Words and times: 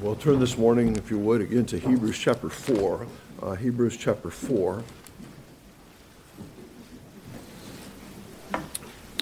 Well, 0.00 0.16
turn 0.16 0.40
this 0.40 0.58
morning, 0.58 0.96
if 0.96 1.08
you 1.08 1.18
would, 1.20 1.40
again 1.40 1.66
to 1.66 1.78
Hebrews 1.78 2.18
chapter 2.18 2.48
4. 2.48 3.06
Uh, 3.40 3.54
Hebrews 3.54 3.96
chapter 3.96 4.28
4. 4.28 4.82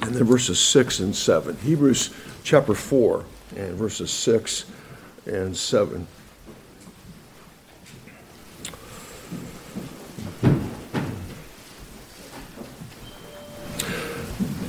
And 0.00 0.14
then 0.14 0.24
verses 0.24 0.58
6 0.58 1.00
and 1.00 1.14
7. 1.14 1.58
Hebrews 1.58 2.14
chapter 2.42 2.74
4 2.74 3.24
and 3.56 3.74
verses 3.74 4.10
6 4.10 4.64
and 5.26 5.54
7. 5.54 6.06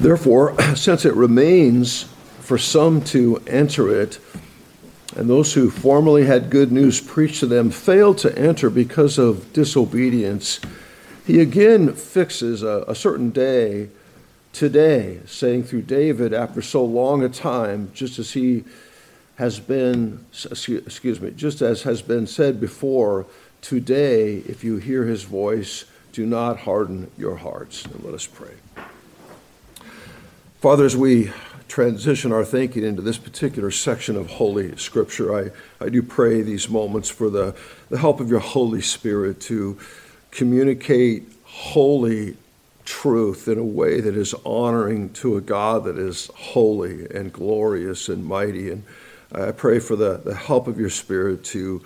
Therefore, 0.02 0.62
since 0.76 1.06
it 1.06 1.16
remains 1.16 2.04
for 2.42 2.58
some 2.58 3.02
to 3.06 3.42
enter 3.48 4.02
it, 4.02 4.20
and 5.16 5.30
those 5.30 5.54
who 5.54 5.70
formerly 5.70 6.26
had 6.26 6.50
good 6.50 6.72
news 6.72 7.00
preached 7.00 7.40
to 7.42 7.46
them 7.46 7.70
failed 7.72 8.18
to 8.20 8.38
enter 8.38 8.70
because 8.70 9.18
of 9.18 9.52
disobedience, 9.54 10.60
he 11.26 11.40
again 11.40 11.94
fixes 11.94 12.64
a, 12.64 12.84
a 12.88 12.96
certain 12.96 13.30
day 13.30 13.90
today, 14.52 15.20
saying 15.26 15.64
through 15.64 15.82
David, 15.82 16.34
after 16.34 16.62
so 16.62 16.84
long 16.84 17.24
a 17.24 17.30
time, 17.30 17.92
just 17.94 18.20
as 18.20 18.34
he 18.34 18.64
has 19.36 19.60
been, 19.60 20.24
excuse 20.32 21.20
me, 21.20 21.32
just 21.32 21.62
as 21.62 21.84
has 21.84 22.02
been 22.02 22.28
said 22.28 22.62
before, 22.62 23.26
today, 23.62 24.36
if 24.38 24.64
you 24.64 24.78
hear 24.78 25.06
his 25.06 25.24
voice, 25.24 25.86
do 26.12 26.26
not 26.26 26.60
harden 26.60 27.10
your 27.18 27.38
hearts. 27.38 27.86
And 27.86 28.04
let 28.04 28.14
us 28.14 28.28
pray. 28.28 28.54
Father, 30.62 30.86
as 30.86 30.96
we 30.96 31.32
transition 31.74 32.32
our 32.32 32.46
thinking 32.46 32.84
into 32.84 33.02
this 33.02 33.18
particular 33.18 33.72
section 33.72 34.16
of 34.16 34.30
Holy 34.30 34.78
Scripture, 34.78 35.36
I, 35.36 35.84
I 35.84 35.90
do 35.90 36.04
pray 36.04 36.44
these 36.44 36.70
moments 36.70 37.10
for 37.10 37.32
the, 37.32 37.56
the 37.90 37.98
help 37.98 38.20
of 38.20 38.30
your 38.30 38.42
Holy 38.42 38.80
Spirit 38.80 39.42
to 39.42 39.80
communicate 40.30 41.24
holy 41.46 42.38
truth 42.86 43.48
in 43.48 43.58
a 43.58 43.64
way 43.64 44.02
that 44.02 44.16
is 44.16 44.36
honoring 44.46 45.14
to 45.14 45.36
a 45.36 45.42
God 45.42 45.86
that 45.86 45.98
is 45.98 46.30
holy 46.36 47.08
and 47.10 47.34
glorious 47.34 48.08
and 48.08 48.24
mighty. 48.24 48.70
And 48.70 48.84
I 49.32 49.52
pray 49.52 49.80
for 49.80 49.96
the, 49.96 50.18
the 50.24 50.36
help 50.36 50.68
of 50.68 50.80
your 50.80 50.92
Spirit 50.92 51.44
to 51.46 51.84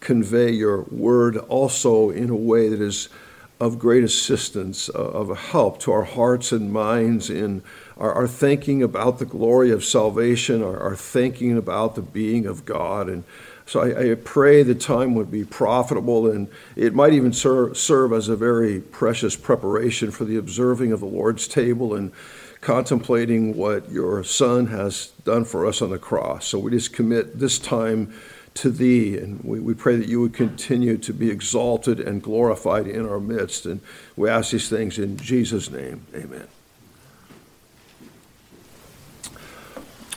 convey 0.00 0.50
your 0.50 0.84
word 0.84 1.36
also 1.36 2.08
in 2.08 2.30
a 2.30 2.34
way 2.34 2.70
that 2.70 2.80
is 2.80 3.10
of 3.58 3.78
great 3.78 4.04
assistance, 4.04 4.90
uh, 4.94 4.98
of 4.98 5.30
a 5.30 5.34
help 5.34 5.80
to 5.80 5.92
our 5.92 6.04
hearts 6.04 6.52
and 6.52 6.72
minds 6.72 7.30
in 7.30 7.62
our, 7.96 8.12
our 8.12 8.28
thinking 8.28 8.82
about 8.82 9.18
the 9.18 9.24
glory 9.24 9.70
of 9.70 9.84
salvation, 9.84 10.62
our, 10.62 10.78
our, 10.78 10.96
thinking 10.96 11.56
about 11.56 11.94
the 11.94 12.02
being 12.02 12.46
of 12.46 12.66
God. 12.66 13.08
And 13.08 13.24
so 13.64 13.80
I, 13.80 14.12
I, 14.12 14.14
pray 14.14 14.62
the 14.62 14.74
time 14.74 15.14
would 15.14 15.30
be 15.30 15.44
profitable 15.44 16.30
and 16.30 16.48
it 16.76 16.94
might 16.94 17.14
even 17.14 17.32
serve, 17.32 17.78
serve 17.78 18.12
as 18.12 18.28
a 18.28 18.36
very 18.36 18.80
precious 18.80 19.34
preparation 19.34 20.10
for 20.10 20.24
the 20.24 20.36
observing 20.36 20.92
of 20.92 21.00
the 21.00 21.06
Lord's 21.06 21.48
table 21.48 21.94
and 21.94 22.12
contemplating 22.60 23.56
what 23.56 23.90
your 23.90 24.22
Son 24.22 24.66
has 24.66 25.08
done 25.24 25.44
for 25.44 25.66
us 25.66 25.80
on 25.80 25.90
the 25.90 25.98
cross. 25.98 26.46
So 26.46 26.58
we 26.58 26.70
just 26.72 26.92
commit 26.92 27.38
this 27.38 27.58
time 27.58 28.12
to 28.56 28.70
thee. 28.70 29.16
And 29.16 29.42
we, 29.42 29.60
we 29.60 29.74
pray 29.74 29.96
that 29.96 30.08
you 30.08 30.20
would 30.20 30.34
continue 30.34 30.98
to 30.98 31.12
be 31.12 31.30
exalted 31.30 32.00
and 32.00 32.22
glorified 32.22 32.86
in 32.86 33.08
our 33.08 33.20
midst. 33.20 33.66
And 33.66 33.80
we 34.16 34.28
ask 34.28 34.50
these 34.50 34.68
things 34.68 34.98
in 34.98 35.16
Jesus' 35.16 35.70
name. 35.70 36.06
Amen. 36.14 36.48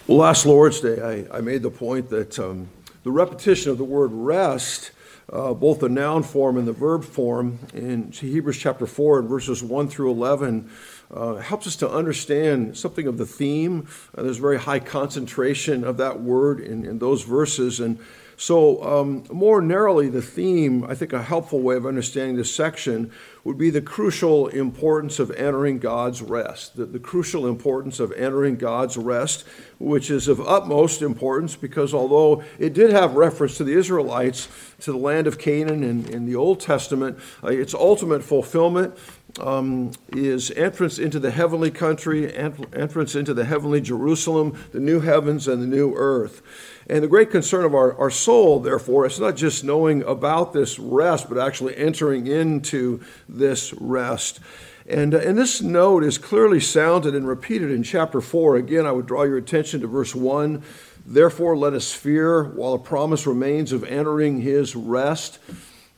Well, 0.08 0.18
last 0.18 0.46
Lord's 0.46 0.82
Day, 0.82 1.28
I, 1.32 1.38
I 1.38 1.42
made 1.42 1.62
the 1.62 1.70
point 1.70 2.10
that 2.10 2.40
um, 2.40 2.68
the 3.04 3.12
repetition 3.12 3.72
of 3.72 3.78
the 3.78 3.84
word 3.84 4.12
rest, 4.12 4.90
uh, 5.32 5.54
both 5.54 5.82
the 5.82 5.90
noun 5.90 6.24
form 6.24 6.58
and 6.58 6.68
the 6.68 6.74
verb 6.74 7.04
form, 7.04 7.60
in 7.76 8.12
Hebrews 8.12 8.58
chapter 8.58 8.88
4 8.88 9.20
and 9.20 9.30
verses 9.30 9.62
1 9.62 9.88
through 9.88 10.10
11, 10.10 10.68
uh, 11.14 11.36
helps 11.36 11.68
us 11.68 11.76
to 11.76 11.90
understand 11.90 12.76
something 12.76 13.06
of 13.06 13.18
the 13.18 13.26
theme. 13.26 13.88
Uh, 14.18 14.24
there's 14.24 14.38
very 14.38 14.58
high 14.58 14.80
concentration 14.80 15.84
of 15.84 15.98
that 15.98 16.20
word 16.20 16.60
in, 16.60 16.86
in 16.86 17.00
those 17.00 17.24
verses. 17.24 17.80
And 17.80 18.00
so, 18.40 18.82
um, 18.82 19.26
more 19.30 19.62
narrowly, 19.62 20.08
the 20.08 20.22
theme, 20.22 20.86
I 20.86 20.96
think 20.96 21.12
a 21.12 21.22
helpful 21.22 21.60
way 21.60 21.76
of 21.76 21.86
understanding 21.86 22.38
this 22.38 22.56
section 22.56 23.12
would 23.44 23.58
be 23.58 23.70
the 23.70 23.82
crucial 23.82 24.48
importance 24.48 25.20
of 25.20 25.30
entering 25.32 25.78
God's 25.78 26.22
rest. 26.22 26.78
The, 26.78 26.86
the, 26.86 27.00
crucial 27.00 27.46
importance 27.46 28.00
of 28.00 28.14
entering 28.14 28.56
God's 28.56 28.96
rest, 28.96 29.44
which 29.78 30.10
is 30.10 30.30
of 30.30 30.40
utmost 30.40 31.02
importance 31.02 31.58
because 31.58 31.94
although 31.94 32.42
it 32.58 32.74
did 32.74 32.92
have 32.92 33.16
reference 33.16 33.58
to 33.58 33.66
the 33.66 33.74
Israelites, 33.74 34.48
to 34.80 34.94
the 34.94 34.98
land 34.98 35.28
of 35.28 35.38
Canaan 35.38 35.84
in, 35.84 36.08
in 36.08 36.26
the 36.26 36.38
Old 36.38 36.62
Testament, 36.62 37.20
uh, 37.44 37.50
its 37.50 37.74
ultimate 37.74 38.24
fulfillment 38.24 38.98
um, 39.40 39.92
is 40.10 40.52
entrance 40.52 41.00
into 41.00 41.20
the 41.20 41.32
heavenly 41.32 41.72
country, 41.72 42.36
entrance 42.36 43.16
into 43.16 43.34
the 43.34 43.46
heavenly 43.46 43.82
Jerusalem, 43.82 44.58
the 44.72 44.80
new 44.80 45.00
heavens 45.00 45.48
and 45.48 45.62
the 45.62 45.68
new 45.68 45.94
earth. 45.96 46.42
And 46.90 47.04
the 47.04 47.08
great 47.08 47.30
concern 47.30 47.66
of 47.66 47.76
our, 47.76 47.96
our 47.98 48.10
soul, 48.10 48.60
therefore, 48.60 49.06
is 49.06 49.20
not 49.20 49.36
just 49.36 49.64
knowing 49.64 50.02
about 50.04 50.54
this 50.54 50.80
rest, 50.80 51.30
but 51.30 51.38
actually 51.38 51.78
entering 51.78 52.26
into 52.26 53.02
this 53.28 53.74
rest. 53.74 54.40
And, 54.88 55.14
uh, 55.14 55.20
and 55.20 55.38
this 55.38 55.62
note 55.62 56.04
is 56.04 56.18
clearly 56.18 56.60
sounded 56.60 57.14
and 57.14 57.28
repeated 57.28 57.70
in 57.70 57.84
chapter 57.84 58.22
4. 58.22 58.56
Again, 58.56 58.88
I 58.88 58.92
would 58.92 59.06
draw 59.06 59.24
your 59.24 59.38
attention 59.38 59.82
to 59.82 59.88
verse 59.88 60.16
1. 60.16 60.64
Therefore, 61.06 61.56
let 61.56 61.74
us 61.74 61.94
fear 61.94 62.44
while 62.44 62.74
a 62.74 62.80
promise 62.80 63.28
remains 63.28 63.72
of 63.72 63.84
entering 63.84 64.42
his 64.42 64.76
rest. 64.76 65.38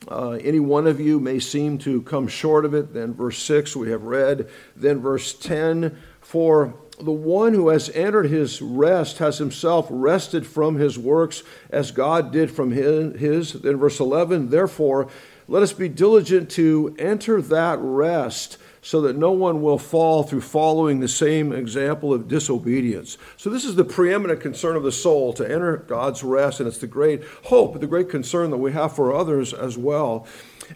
Uh, 0.08 0.32
any 0.32 0.60
one 0.60 0.86
of 0.86 1.00
you 1.00 1.20
may 1.20 1.38
seem 1.38 1.78
to 1.78 2.02
come 2.02 2.26
short 2.26 2.64
of 2.64 2.74
it. 2.74 2.92
Then, 2.92 3.14
verse 3.14 3.38
6, 3.38 3.76
we 3.76 3.90
have 3.90 4.02
read. 4.02 4.48
Then, 4.76 5.00
verse 5.00 5.32
10 5.32 5.96
For 6.20 6.74
the 7.00 7.12
one 7.12 7.54
who 7.54 7.68
has 7.68 7.88
entered 7.90 8.26
his 8.26 8.60
rest 8.60 9.18
has 9.18 9.38
himself 9.38 9.86
rested 9.90 10.46
from 10.46 10.76
his 10.76 10.98
works 10.98 11.42
as 11.70 11.90
God 11.90 12.32
did 12.32 12.50
from 12.50 12.72
his. 12.72 13.52
Then, 13.52 13.76
verse 13.76 14.00
11, 14.00 14.50
therefore, 14.50 15.08
let 15.48 15.62
us 15.62 15.72
be 15.72 15.88
diligent 15.88 16.50
to 16.52 16.94
enter 16.98 17.42
that 17.42 17.78
rest 17.80 18.58
so 18.82 19.00
that 19.00 19.16
no 19.16 19.30
one 19.30 19.62
will 19.62 19.78
fall 19.78 20.24
through 20.24 20.40
following 20.40 20.98
the 20.98 21.08
same 21.08 21.52
example 21.52 22.12
of 22.12 22.26
disobedience. 22.26 23.16
So, 23.36 23.48
this 23.48 23.64
is 23.64 23.76
the 23.76 23.84
preeminent 23.84 24.40
concern 24.40 24.76
of 24.76 24.82
the 24.82 24.92
soul 24.92 25.32
to 25.34 25.44
enter 25.44 25.76
God's 25.78 26.24
rest, 26.24 26.58
and 26.58 26.66
it's 26.66 26.78
the 26.78 26.88
great 26.88 27.22
hope, 27.44 27.80
the 27.80 27.86
great 27.86 28.10
concern 28.10 28.50
that 28.50 28.58
we 28.58 28.72
have 28.72 28.94
for 28.94 29.14
others 29.14 29.54
as 29.54 29.78
well. 29.78 30.26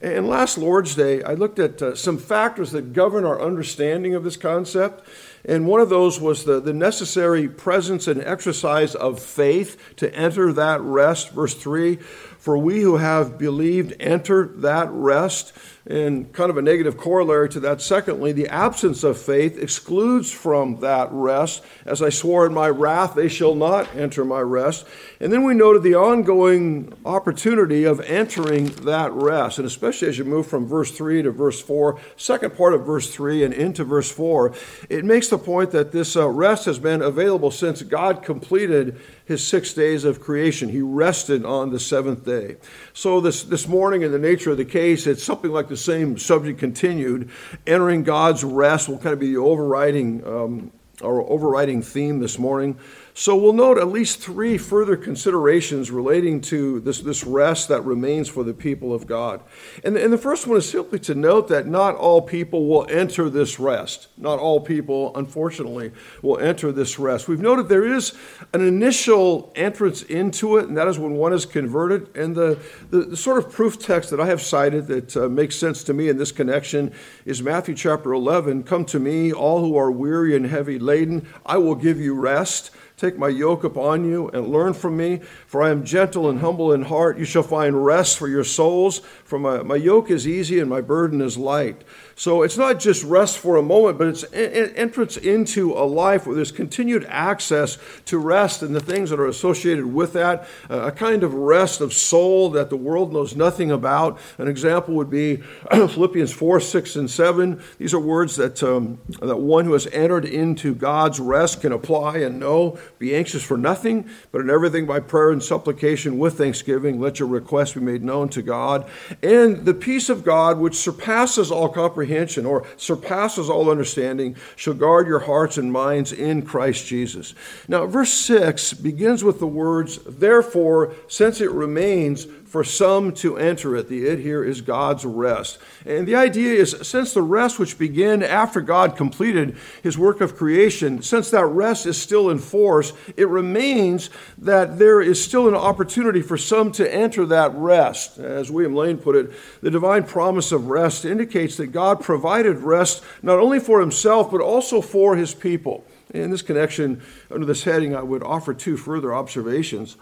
And 0.02 0.28
last 0.28 0.58
Lord's 0.58 0.94
Day, 0.94 1.22
I 1.22 1.34
looked 1.34 1.58
at 1.58 1.80
uh, 1.80 1.94
some 1.94 2.18
factors 2.18 2.72
that 2.72 2.92
govern 2.92 3.24
our 3.24 3.40
understanding 3.40 4.14
of 4.14 4.24
this 4.24 4.36
concept. 4.36 5.06
And 5.44 5.66
one 5.66 5.80
of 5.80 5.88
those 5.88 6.20
was 6.20 6.44
the, 6.44 6.60
the 6.60 6.72
necessary 6.72 7.48
presence 7.48 8.06
and 8.06 8.22
exercise 8.22 8.94
of 8.94 9.20
faith 9.20 9.96
to 9.96 10.12
enter 10.14 10.52
that 10.52 10.80
rest. 10.80 11.30
Verse 11.30 11.54
3 11.54 11.96
For 11.96 12.58
we 12.58 12.80
who 12.80 12.96
have 12.96 13.38
believed 13.38 13.94
enter 14.00 14.48
that 14.56 14.90
rest. 14.90 15.52
And 15.88 16.32
kind 16.32 16.50
of 16.50 16.56
a 16.56 16.62
negative 16.62 16.96
corollary 16.96 17.48
to 17.50 17.60
that, 17.60 17.80
secondly, 17.80 18.32
the 18.32 18.48
absence 18.48 19.04
of 19.04 19.18
faith 19.18 19.56
excludes 19.56 20.32
from 20.32 20.80
that 20.80 21.08
rest. 21.12 21.62
As 21.84 22.02
I 22.02 22.08
swore 22.08 22.44
in 22.44 22.52
my 22.52 22.68
wrath, 22.68 23.14
they 23.14 23.28
shall 23.28 23.54
not 23.54 23.94
enter 23.94 24.24
my 24.24 24.40
rest. 24.40 24.84
And 25.20 25.32
then 25.32 25.44
we 25.44 25.54
noted 25.54 25.84
the 25.84 25.94
ongoing 25.94 26.92
opportunity 27.04 27.84
of 27.84 28.00
entering 28.00 28.66
that 28.66 29.12
rest. 29.12 29.58
And 29.58 29.66
especially 29.66 30.08
as 30.08 30.18
you 30.18 30.24
move 30.24 30.48
from 30.48 30.66
verse 30.66 30.90
3 30.90 31.22
to 31.22 31.30
verse 31.30 31.62
4, 31.62 32.00
second 32.16 32.56
part 32.56 32.74
of 32.74 32.84
verse 32.84 33.14
3 33.14 33.44
and 33.44 33.54
into 33.54 33.84
verse 33.84 34.10
4, 34.10 34.52
it 34.90 35.04
makes 35.04 35.28
the 35.28 35.38
point 35.38 35.70
that 35.70 35.92
this 35.92 36.16
uh, 36.16 36.28
rest 36.28 36.64
has 36.64 36.80
been 36.80 37.00
available 37.00 37.52
since 37.52 37.82
God 37.82 38.24
completed 38.24 39.00
his 39.24 39.46
six 39.46 39.74
days 39.74 40.04
of 40.04 40.20
creation. 40.20 40.68
He 40.68 40.80
rested 40.80 41.44
on 41.44 41.70
the 41.70 41.80
seventh 41.80 42.24
day. 42.24 42.56
So, 42.92 43.20
this, 43.20 43.42
this 43.42 43.66
morning, 43.66 44.02
in 44.02 44.12
the 44.12 44.18
nature 44.18 44.52
of 44.52 44.56
the 44.56 44.64
case, 44.64 45.06
it's 45.06 45.22
something 45.22 45.50
like 45.50 45.68
the 45.68 45.75
same 45.76 46.18
subject 46.18 46.58
continued. 46.58 47.30
Entering 47.66 48.02
God's 48.02 48.44
rest 48.44 48.88
will 48.88 48.98
kind 48.98 49.12
of 49.12 49.18
be 49.18 49.32
the 49.32 49.38
overriding, 49.38 50.26
um, 50.26 50.72
our 51.02 51.22
overriding 51.22 51.82
theme 51.82 52.20
this 52.20 52.38
morning. 52.38 52.78
So 53.18 53.34
we'll 53.34 53.54
note 53.54 53.78
at 53.78 53.88
least 53.88 54.18
three 54.18 54.58
further 54.58 54.94
considerations 54.94 55.90
relating 55.90 56.42
to 56.42 56.80
this, 56.80 57.00
this 57.00 57.24
rest 57.24 57.68
that 57.68 57.80
remains 57.80 58.28
for 58.28 58.44
the 58.44 58.52
people 58.52 58.92
of 58.92 59.06
God. 59.06 59.40
And, 59.82 59.96
and 59.96 60.12
the 60.12 60.18
first 60.18 60.46
one 60.46 60.58
is 60.58 60.68
simply 60.68 60.98
to 60.98 61.14
note 61.14 61.48
that 61.48 61.66
not 61.66 61.96
all 61.96 62.20
people 62.20 62.66
will 62.66 62.86
enter 62.90 63.30
this 63.30 63.58
rest. 63.58 64.08
Not 64.18 64.38
all 64.38 64.60
people, 64.60 65.16
unfortunately, 65.16 65.92
will 66.20 66.38
enter 66.38 66.70
this 66.70 66.98
rest. 66.98 67.26
We've 67.26 67.40
noted 67.40 67.70
there 67.70 67.90
is 67.90 68.12
an 68.52 68.60
initial 68.60 69.50
entrance 69.56 70.02
into 70.02 70.58
it, 70.58 70.68
and 70.68 70.76
that 70.76 70.86
is 70.86 70.98
when 70.98 71.12
one 71.12 71.32
is 71.32 71.46
converted. 71.46 72.14
And 72.14 72.36
the, 72.36 72.58
the, 72.90 72.98
the 72.98 73.16
sort 73.16 73.38
of 73.38 73.50
proof 73.50 73.78
text 73.78 74.10
that 74.10 74.20
I 74.20 74.26
have 74.26 74.42
cited 74.42 74.88
that 74.88 75.16
uh, 75.16 75.30
makes 75.30 75.56
sense 75.56 75.82
to 75.84 75.94
me 75.94 76.10
in 76.10 76.18
this 76.18 76.32
connection 76.32 76.92
is 77.24 77.42
Matthew 77.42 77.76
chapter 77.76 78.12
11 78.12 78.64
Come 78.64 78.84
to 78.84 78.98
me, 78.98 79.32
all 79.32 79.60
who 79.60 79.74
are 79.74 79.90
weary 79.90 80.36
and 80.36 80.44
heavy 80.44 80.78
laden, 80.78 81.26
I 81.46 81.56
will 81.56 81.76
give 81.76 81.98
you 81.98 82.12
rest. 82.12 82.72
Take 82.96 83.18
my 83.18 83.28
yoke 83.28 83.62
upon 83.62 84.06
you 84.06 84.28
and 84.30 84.48
learn 84.48 84.72
from 84.72 84.96
me, 84.96 85.20
for 85.46 85.62
I 85.62 85.68
am 85.68 85.84
gentle 85.84 86.30
and 86.30 86.40
humble 86.40 86.72
in 86.72 86.82
heart. 86.82 87.18
You 87.18 87.26
shall 87.26 87.42
find 87.42 87.84
rest 87.84 88.16
for 88.16 88.26
your 88.26 88.44
souls, 88.44 89.00
for 89.22 89.38
my, 89.38 89.62
my 89.62 89.76
yoke 89.76 90.10
is 90.10 90.26
easy 90.26 90.60
and 90.60 90.70
my 90.70 90.80
burden 90.80 91.20
is 91.20 91.36
light. 91.36 91.84
So 92.18 92.42
it's 92.42 92.56
not 92.56 92.80
just 92.80 93.04
rest 93.04 93.38
for 93.38 93.56
a 93.56 93.62
moment, 93.62 93.98
but 93.98 94.06
it's 94.06 94.24
entrance 94.32 95.18
into 95.18 95.74
a 95.74 95.84
life 95.84 96.26
where 96.26 96.34
there's 96.34 96.50
continued 96.50 97.04
access 97.10 97.76
to 98.06 98.16
rest 98.16 98.62
and 98.62 98.74
the 98.74 98.80
things 98.80 99.10
that 99.10 99.20
are 99.20 99.26
associated 99.26 99.84
with 99.84 100.14
that, 100.14 100.48
a 100.70 100.90
kind 100.90 101.22
of 101.22 101.34
rest 101.34 101.82
of 101.82 101.92
soul 101.92 102.48
that 102.50 102.70
the 102.70 102.76
world 102.76 103.12
knows 103.12 103.36
nothing 103.36 103.70
about. 103.70 104.18
An 104.38 104.48
example 104.48 104.94
would 104.94 105.10
be 105.10 105.36
Philippians 105.70 106.32
4, 106.32 106.58
6, 106.58 106.96
and 106.96 107.10
7. 107.10 107.62
These 107.76 107.92
are 107.92 108.00
words 108.00 108.36
that, 108.36 108.62
um, 108.62 108.98
that 109.20 109.36
one 109.36 109.66
who 109.66 109.74
has 109.74 109.86
entered 109.88 110.24
into 110.24 110.74
God's 110.74 111.20
rest 111.20 111.60
can 111.60 111.72
apply 111.72 112.18
and 112.18 112.40
know. 112.40 112.78
Be 112.98 113.14
anxious 113.14 113.42
for 113.42 113.58
nothing, 113.58 114.08
but 114.32 114.40
in 114.40 114.48
everything 114.48 114.86
by 114.86 115.00
prayer 115.00 115.32
and 115.32 115.42
supplication 115.42 116.18
with 116.18 116.38
thanksgiving, 116.38 116.98
let 116.98 117.20
your 117.20 117.28
requests 117.28 117.74
be 117.74 117.80
made 117.80 118.02
known 118.02 118.30
to 118.30 118.40
God. 118.40 118.88
And 119.22 119.66
the 119.66 119.74
peace 119.74 120.08
of 120.08 120.24
God, 120.24 120.58
which 120.58 120.76
surpasses 120.76 121.50
all 121.50 121.68
comprehension, 121.68 122.05
comprehension 122.06 122.46
or 122.46 122.66
surpasses 122.76 123.50
all 123.50 123.70
understanding 123.70 124.36
shall 124.54 124.74
guard 124.74 125.06
your 125.06 125.18
hearts 125.18 125.58
and 125.58 125.72
minds 125.72 126.12
in 126.12 126.42
Christ 126.42 126.86
Jesus. 126.86 127.34
Now, 127.68 127.86
verse 127.86 128.12
6 128.12 128.74
begins 128.74 129.24
with 129.24 129.40
the 129.40 129.46
words, 129.46 129.98
Therefore, 130.06 130.94
since 131.08 131.40
it 131.40 131.50
remains 131.50 132.26
for 132.46 132.62
some 132.64 133.12
to 133.12 133.36
enter 133.36 133.76
it. 133.76 133.88
The 133.88 134.06
it 134.06 134.20
here 134.20 134.44
is 134.44 134.60
God's 134.60 135.04
rest. 135.04 135.58
And 135.84 136.06
the 136.06 136.14
idea 136.14 136.54
is 136.54 136.76
since 136.82 137.12
the 137.12 137.22
rest 137.22 137.58
which 137.58 137.78
began 137.78 138.22
after 138.22 138.60
God 138.60 138.96
completed 138.96 139.56
his 139.82 139.98
work 139.98 140.20
of 140.20 140.36
creation, 140.36 141.02
since 141.02 141.30
that 141.30 141.46
rest 141.46 141.86
is 141.86 142.00
still 142.00 142.30
in 142.30 142.38
force, 142.38 142.92
it 143.16 143.28
remains 143.28 144.10
that 144.38 144.78
there 144.78 145.00
is 145.00 145.22
still 145.22 145.48
an 145.48 145.54
opportunity 145.54 146.22
for 146.22 146.38
some 146.38 146.72
to 146.72 146.94
enter 146.94 147.26
that 147.26 147.52
rest. 147.54 148.18
As 148.18 148.50
William 148.50 148.74
Lane 148.74 148.98
put 148.98 149.16
it, 149.16 149.32
the 149.60 149.70
divine 149.70 150.04
promise 150.04 150.52
of 150.52 150.68
rest 150.68 151.04
indicates 151.04 151.56
that 151.56 151.68
God 151.68 152.00
provided 152.00 152.58
rest 152.58 153.02
not 153.22 153.38
only 153.38 153.58
for 153.58 153.80
himself, 153.80 154.30
but 154.30 154.40
also 154.40 154.80
for 154.80 155.16
his 155.16 155.34
people. 155.34 155.84
In 156.10 156.30
this 156.30 156.42
connection, 156.42 157.02
under 157.30 157.44
this 157.44 157.64
heading, 157.64 157.94
I 157.94 158.02
would 158.02 158.22
offer 158.22 158.54
two 158.54 158.76
further 158.76 159.12
observations. 159.12 159.96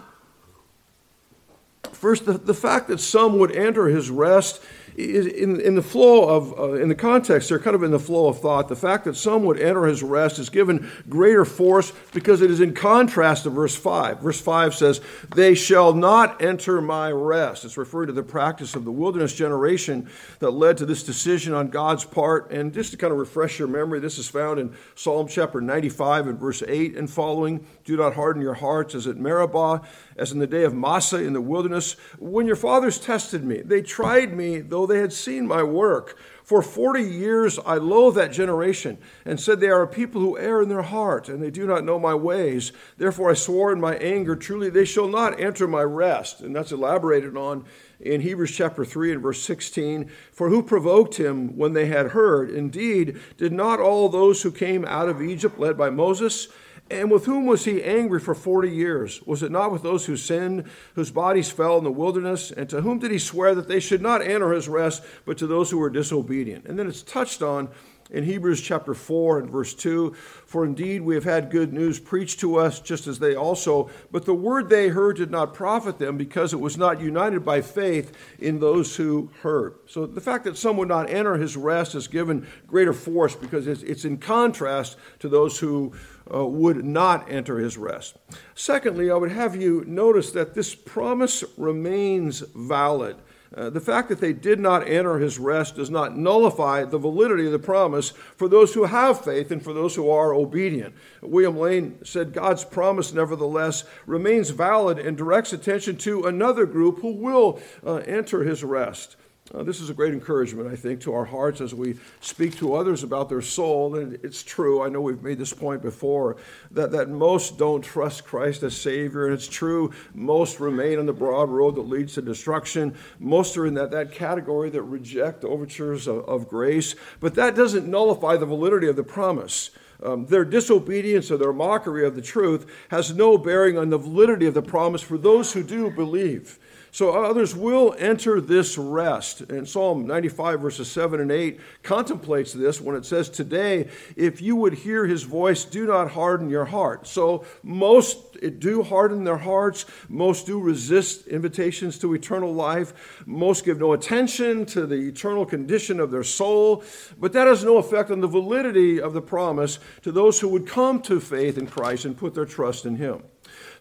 First, 2.04 2.26
the, 2.26 2.34
the 2.34 2.52
fact 2.52 2.88
that 2.88 3.00
some 3.00 3.38
would 3.38 3.50
enter 3.56 3.86
his 3.86 4.10
rest 4.10 4.60
in, 4.96 5.60
in 5.60 5.74
the 5.74 5.82
flow 5.82 6.28
of, 6.28 6.58
uh, 6.58 6.72
in 6.74 6.88
the 6.88 6.94
context, 6.94 7.48
they're 7.48 7.58
kind 7.58 7.74
of 7.74 7.82
in 7.82 7.90
the 7.90 7.98
flow 7.98 8.28
of 8.28 8.40
thought. 8.40 8.68
The 8.68 8.76
fact 8.76 9.04
that 9.04 9.16
some 9.16 9.42
would 9.44 9.58
enter 9.58 9.86
his 9.86 10.02
rest 10.02 10.38
is 10.38 10.48
given 10.48 10.90
greater 11.08 11.44
force 11.44 11.92
because 12.12 12.42
it 12.42 12.50
is 12.50 12.60
in 12.60 12.74
contrast 12.74 13.42
to 13.42 13.50
verse 13.50 13.74
5. 13.74 14.20
Verse 14.20 14.40
5 14.40 14.74
says, 14.74 15.00
They 15.34 15.54
shall 15.54 15.94
not 15.94 16.40
enter 16.40 16.80
my 16.80 17.10
rest. 17.10 17.64
It's 17.64 17.76
referring 17.76 18.06
to 18.06 18.12
the 18.12 18.22
practice 18.22 18.76
of 18.76 18.84
the 18.84 18.92
wilderness 18.92 19.34
generation 19.34 20.08
that 20.38 20.50
led 20.50 20.76
to 20.78 20.86
this 20.86 21.02
decision 21.02 21.54
on 21.54 21.68
God's 21.68 22.04
part. 22.04 22.52
And 22.52 22.72
just 22.72 22.92
to 22.92 22.96
kind 22.96 23.12
of 23.12 23.18
refresh 23.18 23.58
your 23.58 23.68
memory, 23.68 23.98
this 23.98 24.18
is 24.18 24.28
found 24.28 24.60
in 24.60 24.74
Psalm 24.94 25.26
chapter 25.26 25.60
95 25.60 26.28
and 26.28 26.38
verse 26.38 26.62
8 26.66 26.96
and 26.96 27.10
following. 27.10 27.66
Do 27.84 27.96
not 27.96 28.14
harden 28.14 28.42
your 28.42 28.54
hearts 28.54 28.94
as 28.94 29.06
at 29.06 29.16
Meribah, 29.16 29.82
as 30.16 30.30
in 30.30 30.38
the 30.38 30.46
day 30.46 30.62
of 30.62 30.72
Massah 30.72 31.22
in 31.22 31.32
the 31.32 31.40
wilderness, 31.40 31.96
when 32.18 32.46
your 32.46 32.56
fathers 32.56 32.98
tested 32.98 33.44
me. 33.44 33.60
They 33.60 33.82
tried 33.82 34.32
me, 34.32 34.60
though 34.60 34.83
though 34.84 34.92
they 34.92 35.00
had 35.00 35.12
seen 35.12 35.46
my 35.46 35.62
work. 35.62 36.18
For 36.42 36.60
40 36.60 37.02
years 37.02 37.58
I 37.64 37.76
loathed 37.76 38.18
that 38.18 38.32
generation 38.32 38.98
and 39.24 39.40
said, 39.40 39.60
They 39.60 39.70
are 39.70 39.82
a 39.82 39.88
people 39.88 40.20
who 40.20 40.36
err 40.36 40.60
in 40.60 40.68
their 40.68 40.82
heart, 40.82 41.28
and 41.30 41.42
they 41.42 41.50
do 41.50 41.66
not 41.66 41.84
know 41.84 41.98
my 41.98 42.14
ways. 42.14 42.72
Therefore 42.98 43.30
I 43.30 43.34
swore 43.34 43.72
in 43.72 43.80
my 43.80 43.96
anger, 43.96 44.36
Truly 44.36 44.68
they 44.68 44.84
shall 44.84 45.08
not 45.08 45.40
enter 45.40 45.66
my 45.66 45.82
rest. 45.82 46.40
And 46.42 46.54
that's 46.54 46.72
elaborated 46.72 47.34
on 47.34 47.64
in 47.98 48.20
Hebrews 48.20 48.54
chapter 48.54 48.84
3 48.84 49.12
and 49.12 49.22
verse 49.22 49.42
16. 49.42 50.10
For 50.32 50.50
who 50.50 50.62
provoked 50.62 51.14
him 51.14 51.56
when 51.56 51.72
they 51.72 51.86
had 51.86 52.08
heard? 52.08 52.50
Indeed, 52.50 53.18
did 53.38 53.52
not 53.52 53.80
all 53.80 54.10
those 54.10 54.42
who 54.42 54.52
came 54.52 54.84
out 54.84 55.08
of 55.08 55.22
Egypt, 55.22 55.58
led 55.58 55.78
by 55.78 55.88
Moses, 55.88 56.48
and 56.90 57.10
with 57.10 57.24
whom 57.24 57.46
was 57.46 57.64
he 57.64 57.82
angry 57.82 58.20
for 58.20 58.34
40 58.34 58.68
years? 58.68 59.22
Was 59.22 59.42
it 59.42 59.50
not 59.50 59.72
with 59.72 59.82
those 59.82 60.04
who 60.04 60.16
sinned, 60.16 60.64
whose 60.94 61.10
bodies 61.10 61.50
fell 61.50 61.78
in 61.78 61.84
the 61.84 61.90
wilderness? 61.90 62.50
And 62.50 62.68
to 62.70 62.82
whom 62.82 62.98
did 62.98 63.10
he 63.10 63.18
swear 63.18 63.54
that 63.54 63.68
they 63.68 63.80
should 63.80 64.02
not 64.02 64.20
enter 64.20 64.52
his 64.52 64.68
rest, 64.68 65.02
but 65.24 65.38
to 65.38 65.46
those 65.46 65.70
who 65.70 65.78
were 65.78 65.88
disobedient? 65.88 66.66
And 66.66 66.78
then 66.78 66.86
it's 66.86 67.02
touched 67.02 67.40
on 67.40 67.70
in 68.14 68.22
Hebrews 68.22 68.60
chapter 68.60 68.94
4 68.94 69.40
and 69.40 69.50
verse 69.50 69.74
2 69.74 70.14
For 70.46 70.64
indeed 70.64 71.02
we 71.02 71.16
have 71.16 71.24
had 71.24 71.50
good 71.50 71.72
news 71.72 71.98
preached 71.98 72.38
to 72.40 72.56
us, 72.56 72.78
just 72.78 73.08
as 73.08 73.18
they 73.18 73.34
also, 73.34 73.90
but 74.12 74.24
the 74.24 74.32
word 74.32 74.68
they 74.68 74.88
heard 74.88 75.16
did 75.16 75.32
not 75.32 75.52
profit 75.52 75.98
them 75.98 76.16
because 76.16 76.52
it 76.52 76.60
was 76.60 76.78
not 76.78 77.00
united 77.00 77.44
by 77.44 77.60
faith 77.60 78.12
in 78.38 78.60
those 78.60 78.94
who 78.96 79.30
heard. 79.42 79.74
So 79.86 80.06
the 80.06 80.20
fact 80.20 80.44
that 80.44 80.56
some 80.56 80.76
would 80.76 80.88
not 80.88 81.10
enter 81.10 81.34
his 81.34 81.56
rest 81.56 81.96
is 81.96 82.06
given 82.06 82.46
greater 82.68 82.92
force 82.92 83.34
because 83.34 83.66
it's, 83.66 84.04
in 84.04 84.18
contrast 84.18 84.96
to 85.18 85.28
those 85.28 85.58
who 85.58 85.92
uh, 86.32 86.44
would 86.44 86.84
not 86.84 87.30
enter 87.30 87.58
his 87.58 87.76
rest. 87.76 88.16
Secondly, 88.54 89.10
I 89.10 89.14
would 89.14 89.32
have 89.32 89.56
you 89.56 89.82
notice 89.86 90.30
that 90.32 90.54
this 90.54 90.74
promise 90.74 91.42
remains 91.56 92.40
valid. 92.54 93.16
Uh, 93.56 93.70
the 93.70 93.80
fact 93.80 94.08
that 94.08 94.20
they 94.20 94.32
did 94.32 94.58
not 94.58 94.86
enter 94.88 95.18
his 95.18 95.38
rest 95.38 95.76
does 95.76 95.90
not 95.90 96.16
nullify 96.16 96.84
the 96.84 96.98
validity 96.98 97.46
of 97.46 97.52
the 97.52 97.58
promise 97.58 98.10
for 98.10 98.48
those 98.48 98.74
who 98.74 98.84
have 98.84 99.24
faith 99.24 99.50
and 99.50 99.62
for 99.62 99.72
those 99.72 99.94
who 99.94 100.10
are 100.10 100.34
obedient. 100.34 100.94
William 101.22 101.56
Lane 101.56 101.98
said 102.04 102.32
God's 102.32 102.64
promise, 102.64 103.12
nevertheless, 103.12 103.84
remains 104.06 104.50
valid 104.50 104.98
and 104.98 105.16
directs 105.16 105.52
attention 105.52 105.96
to 105.98 106.24
another 106.24 106.66
group 106.66 107.00
who 107.00 107.12
will 107.12 107.60
uh, 107.86 107.96
enter 108.06 108.42
his 108.42 108.64
rest. 108.64 109.16
Uh, 109.54 109.62
this 109.62 109.80
is 109.80 109.88
a 109.88 109.94
great 109.94 110.12
encouragement, 110.12 110.68
I 110.68 110.74
think, 110.74 111.00
to 111.02 111.14
our 111.14 111.24
hearts 111.24 111.60
as 111.60 111.72
we 111.72 111.94
speak 112.20 112.56
to 112.56 112.74
others 112.74 113.04
about 113.04 113.28
their 113.28 113.42
soul. 113.42 113.94
And 113.94 114.18
it's 114.24 114.42
true, 114.42 114.82
I 114.82 114.88
know 114.88 115.00
we've 115.00 115.22
made 115.22 115.38
this 115.38 115.52
point 115.52 115.80
before, 115.80 116.38
that, 116.72 116.90
that 116.90 117.08
most 117.08 117.56
don't 117.56 117.82
trust 117.82 118.24
Christ 118.24 118.64
as 118.64 118.76
Savior. 118.76 119.26
And 119.26 119.34
it's 119.34 119.46
true, 119.46 119.92
most 120.12 120.58
remain 120.58 120.98
on 120.98 121.06
the 121.06 121.12
broad 121.12 121.50
road 121.50 121.76
that 121.76 121.82
leads 121.82 122.14
to 122.14 122.22
destruction. 122.22 122.96
Most 123.20 123.56
are 123.56 123.66
in 123.66 123.74
that, 123.74 123.92
that 123.92 124.10
category 124.10 124.70
that 124.70 124.82
reject 124.82 125.44
overtures 125.44 126.08
of, 126.08 126.24
of 126.28 126.48
grace. 126.48 126.96
But 127.20 127.36
that 127.36 127.54
doesn't 127.54 127.86
nullify 127.86 128.36
the 128.36 128.46
validity 128.46 128.88
of 128.88 128.96
the 128.96 129.04
promise. 129.04 129.70
Um, 130.02 130.26
their 130.26 130.44
disobedience 130.44 131.30
or 131.30 131.36
their 131.36 131.52
mockery 131.52 132.04
of 132.04 132.16
the 132.16 132.22
truth 132.22 132.68
has 132.88 133.14
no 133.14 133.38
bearing 133.38 133.78
on 133.78 133.90
the 133.90 133.98
validity 133.98 134.46
of 134.46 134.54
the 134.54 134.62
promise 134.62 135.00
for 135.00 135.16
those 135.16 135.52
who 135.52 135.62
do 135.62 135.90
believe. 135.90 136.58
So 136.94 137.10
others 137.10 137.56
will 137.56 137.92
enter 137.98 138.40
this 138.40 138.78
rest. 138.78 139.40
And 139.40 139.68
Psalm 139.68 140.06
95, 140.06 140.60
verses 140.60 140.88
7 140.92 141.20
and 141.20 141.32
8 141.32 141.58
contemplates 141.82 142.52
this 142.52 142.80
when 142.80 142.94
it 142.94 143.04
says, 143.04 143.28
Today, 143.28 143.88
if 144.14 144.40
you 144.40 144.54
would 144.54 144.74
hear 144.74 145.04
his 145.04 145.24
voice, 145.24 145.64
do 145.64 145.88
not 145.88 146.12
harden 146.12 146.48
your 146.48 146.66
heart. 146.66 147.08
So 147.08 147.46
most 147.64 148.36
do 148.60 148.84
harden 148.84 149.24
their 149.24 149.38
hearts. 149.38 149.86
Most 150.08 150.46
do 150.46 150.60
resist 150.60 151.26
invitations 151.26 151.98
to 151.98 152.14
eternal 152.14 152.54
life. 152.54 153.24
Most 153.26 153.64
give 153.64 153.80
no 153.80 153.92
attention 153.92 154.64
to 154.66 154.86
the 154.86 155.08
eternal 155.08 155.44
condition 155.44 155.98
of 155.98 156.12
their 156.12 156.22
soul. 156.22 156.84
But 157.18 157.32
that 157.32 157.48
has 157.48 157.64
no 157.64 157.78
effect 157.78 158.12
on 158.12 158.20
the 158.20 158.28
validity 158.28 159.00
of 159.00 159.14
the 159.14 159.20
promise 159.20 159.80
to 160.02 160.12
those 160.12 160.38
who 160.38 160.46
would 160.50 160.68
come 160.68 161.02
to 161.02 161.18
faith 161.18 161.58
in 161.58 161.66
Christ 161.66 162.04
and 162.04 162.16
put 162.16 162.34
their 162.34 162.46
trust 162.46 162.86
in 162.86 162.94
him. 162.94 163.24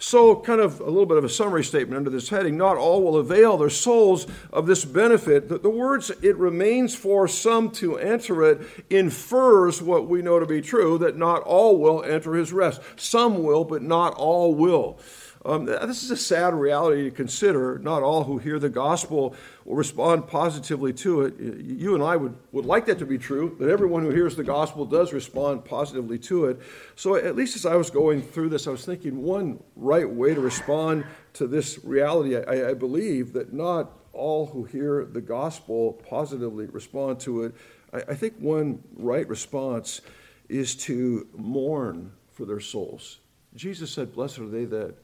So, 0.06 0.36
kind 0.36 0.60
of 0.60 0.82
a 0.82 0.86
little 0.86 1.06
bit 1.06 1.16
of 1.16 1.24
a 1.24 1.30
summary 1.30 1.64
statement 1.64 1.96
under 1.96 2.10
this 2.10 2.28
heading 2.28 2.58
not 2.58 2.76
all 2.76 3.02
will 3.02 3.16
avail 3.16 3.56
their 3.56 3.70
souls 3.70 4.28
of 4.52 4.68
this 4.68 4.84
benefit. 4.84 5.48
The, 5.48 5.58
the 5.58 5.70
words, 5.70 6.12
it 6.22 6.36
remains 6.36 6.94
for 6.94 7.26
some 7.26 7.72
to 7.72 7.98
enter 7.98 8.44
it, 8.44 8.68
infers 8.90 9.82
what 9.82 10.10
we 10.10 10.22
know 10.22 10.42
to 10.42 10.46
be 10.46 10.60
true 10.60 10.98
that 10.98 11.16
not 11.16 11.42
all 11.44 11.80
will 11.80 12.04
enter 12.04 12.34
his 12.34 12.52
rest. 12.52 12.82
Some 12.98 13.44
will, 13.44 13.64
but 13.64 13.82
not 13.82 14.14
all 14.16 14.54
will. 14.54 15.00
Um, 15.46 15.66
this 15.66 16.04
is 16.04 16.12
a 16.12 16.18
sad 16.18 16.54
reality 16.54 17.04
to 17.04 17.12
consider. 17.12 17.78
Not 17.80 18.02
all 18.02 18.24
who 18.24 18.38
hear 18.38 18.60
the 18.60 18.70
gospel 18.70 19.36
will 19.66 19.76
respond 19.76 20.28
positively 20.28 20.94
to 20.94 21.24
it. 21.24 21.40
You 21.40 21.96
and 21.96 22.04
I 22.04 22.16
would, 22.16 22.36
would 22.54 22.66
like 22.66 22.86
that 22.86 23.00
to 23.00 23.06
be 23.06 23.18
true, 23.18 23.56
that 23.60 23.70
everyone 23.70 24.04
who 24.04 24.12
hears 24.12 24.36
the 24.36 24.44
gospel 24.44 24.86
does 24.86 25.12
respond 25.12 25.66
positively 25.66 26.18
to 26.20 26.46
it. 26.46 26.60
So, 26.96 27.16
at 27.16 27.36
least 27.36 27.56
as 27.56 27.66
I 27.66 27.76
was 27.76 27.90
going 27.90 28.22
through 28.22 28.50
this, 28.50 28.68
I 28.68 28.72
was 28.72 28.86
thinking 28.86 29.22
one 29.22 29.62
right 29.76 30.10
way 30.10 30.34
to 30.34 30.40
respond 30.40 31.06
to 31.34 31.48
this 31.48 31.84
reality, 31.84 32.38
I, 32.38 32.70
I 32.70 32.74
believe 32.74 33.34
that 33.34 33.54
not 33.54 33.92
all 34.14 34.46
who 34.46 34.64
hear 34.64 35.06
the 35.06 35.22
gospel 35.22 35.94
positively 36.08 36.68
respond 36.68 37.20
to 37.22 37.44
it. 37.44 37.56
I, 37.92 37.98
I 38.12 38.16
think 38.16 38.36
one 38.38 38.84
right 38.96 39.28
response 39.28 40.02
is 40.48 40.76
to 40.76 41.28
mourn 41.36 42.12
for 42.32 42.46
their 42.46 42.60
souls. 42.60 43.20
Jesus 43.56 43.92
said, 43.92 44.14
Blessed 44.14 44.40
are 44.40 44.48
they 44.48 44.66
that 44.66 44.96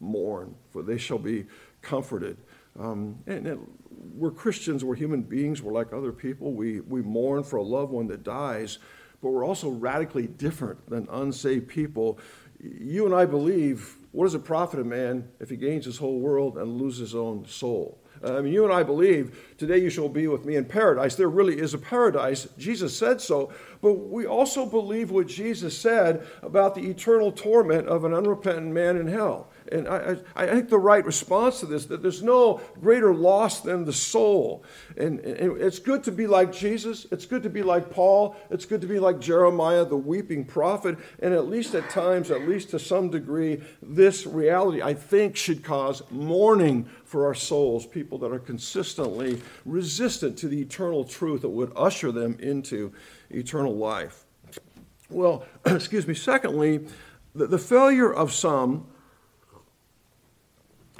mourn, 0.00 0.54
for 0.70 0.82
they 0.82 0.98
shall 0.98 1.18
be 1.18 1.46
comforted. 1.82 2.36
Um, 2.78 3.18
and, 3.26 3.46
and, 3.46 3.66
we're 4.14 4.30
Christians, 4.30 4.84
we're 4.84 4.94
human 4.94 5.22
beings, 5.22 5.60
we're 5.60 5.72
like 5.72 5.92
other 5.92 6.12
people. 6.12 6.52
We, 6.52 6.80
we 6.80 7.02
mourn 7.02 7.42
for 7.42 7.56
a 7.56 7.62
loved 7.62 7.90
one 7.90 8.06
that 8.08 8.22
dies, 8.22 8.78
but 9.20 9.30
we're 9.30 9.44
also 9.44 9.70
radically 9.70 10.28
different 10.28 10.88
than 10.88 11.08
unsaved 11.10 11.68
people. 11.68 12.20
you 12.60 13.06
and 13.06 13.14
I 13.14 13.26
believe 13.26 13.96
what 14.12 14.24
does 14.24 14.34
it 14.34 14.44
profit 14.44 14.80
a 14.80 14.84
man 14.84 15.28
if 15.40 15.50
he 15.50 15.56
gains 15.56 15.84
his 15.84 15.98
whole 15.98 16.20
world 16.20 16.58
and 16.58 16.80
loses 16.80 17.00
his 17.00 17.14
own 17.14 17.46
soul? 17.46 18.00
I 18.24 18.40
mean, 18.40 18.52
you 18.52 18.64
and 18.64 18.72
I 18.72 18.82
believe 18.82 19.54
today 19.58 19.78
you 19.78 19.90
shall 19.90 20.08
be 20.08 20.26
with 20.26 20.44
me 20.44 20.56
in 20.56 20.64
paradise. 20.64 21.14
There 21.14 21.28
really 21.28 21.58
is 21.58 21.74
a 21.74 21.78
paradise. 21.78 22.48
Jesus 22.58 22.96
said 22.96 23.20
so. 23.20 23.52
But 23.80 23.92
we 23.92 24.26
also 24.26 24.66
believe 24.66 25.10
what 25.10 25.28
Jesus 25.28 25.78
said 25.78 26.26
about 26.42 26.74
the 26.74 26.88
eternal 26.88 27.30
torment 27.30 27.86
of 27.86 28.04
an 28.04 28.12
unrepentant 28.12 28.72
man 28.72 28.96
in 28.96 29.06
hell. 29.06 29.50
And 29.72 29.88
I, 29.88 30.16
I, 30.34 30.46
think 30.46 30.68
the 30.68 30.78
right 30.78 31.04
response 31.04 31.60
to 31.60 31.66
this 31.66 31.86
that 31.86 32.02
there's 32.02 32.22
no 32.22 32.60
greater 32.80 33.14
loss 33.14 33.60
than 33.60 33.84
the 33.84 33.92
soul. 33.92 34.64
And, 34.96 35.20
and 35.20 35.60
it's 35.60 35.78
good 35.78 36.02
to 36.04 36.12
be 36.12 36.26
like 36.26 36.52
Jesus. 36.52 37.06
It's 37.10 37.26
good 37.26 37.42
to 37.42 37.50
be 37.50 37.62
like 37.62 37.90
Paul. 37.90 38.36
It's 38.50 38.64
good 38.64 38.80
to 38.80 38.86
be 38.86 38.98
like 38.98 39.20
Jeremiah, 39.20 39.84
the 39.84 39.96
weeping 39.96 40.44
prophet. 40.44 40.98
And 41.20 41.34
at 41.34 41.48
least 41.48 41.74
at 41.74 41.90
times, 41.90 42.30
at 42.30 42.48
least 42.48 42.70
to 42.70 42.78
some 42.78 43.10
degree, 43.10 43.62
this 43.82 44.26
reality, 44.26 44.82
I 44.82 44.94
think, 44.94 45.36
should 45.36 45.62
cause 45.62 46.02
mourning 46.10 46.88
for 47.04 47.26
our 47.26 47.34
souls, 47.34 47.86
people 47.86 48.18
that 48.18 48.32
are 48.32 48.38
consistently 48.38 49.40
resistant 49.64 50.38
to 50.38 50.48
the 50.48 50.60
eternal 50.60 51.04
truth 51.04 51.42
that 51.42 51.48
would 51.48 51.72
usher 51.76 52.12
them 52.12 52.36
into 52.40 52.92
eternal 53.30 53.76
life. 53.76 54.24
Well, 55.10 55.44
excuse 55.66 56.06
me, 56.06 56.14
secondly, 56.14 56.86
the, 57.34 57.46
the 57.46 57.58
failure 57.58 58.12
of 58.12 58.32
some 58.32 58.86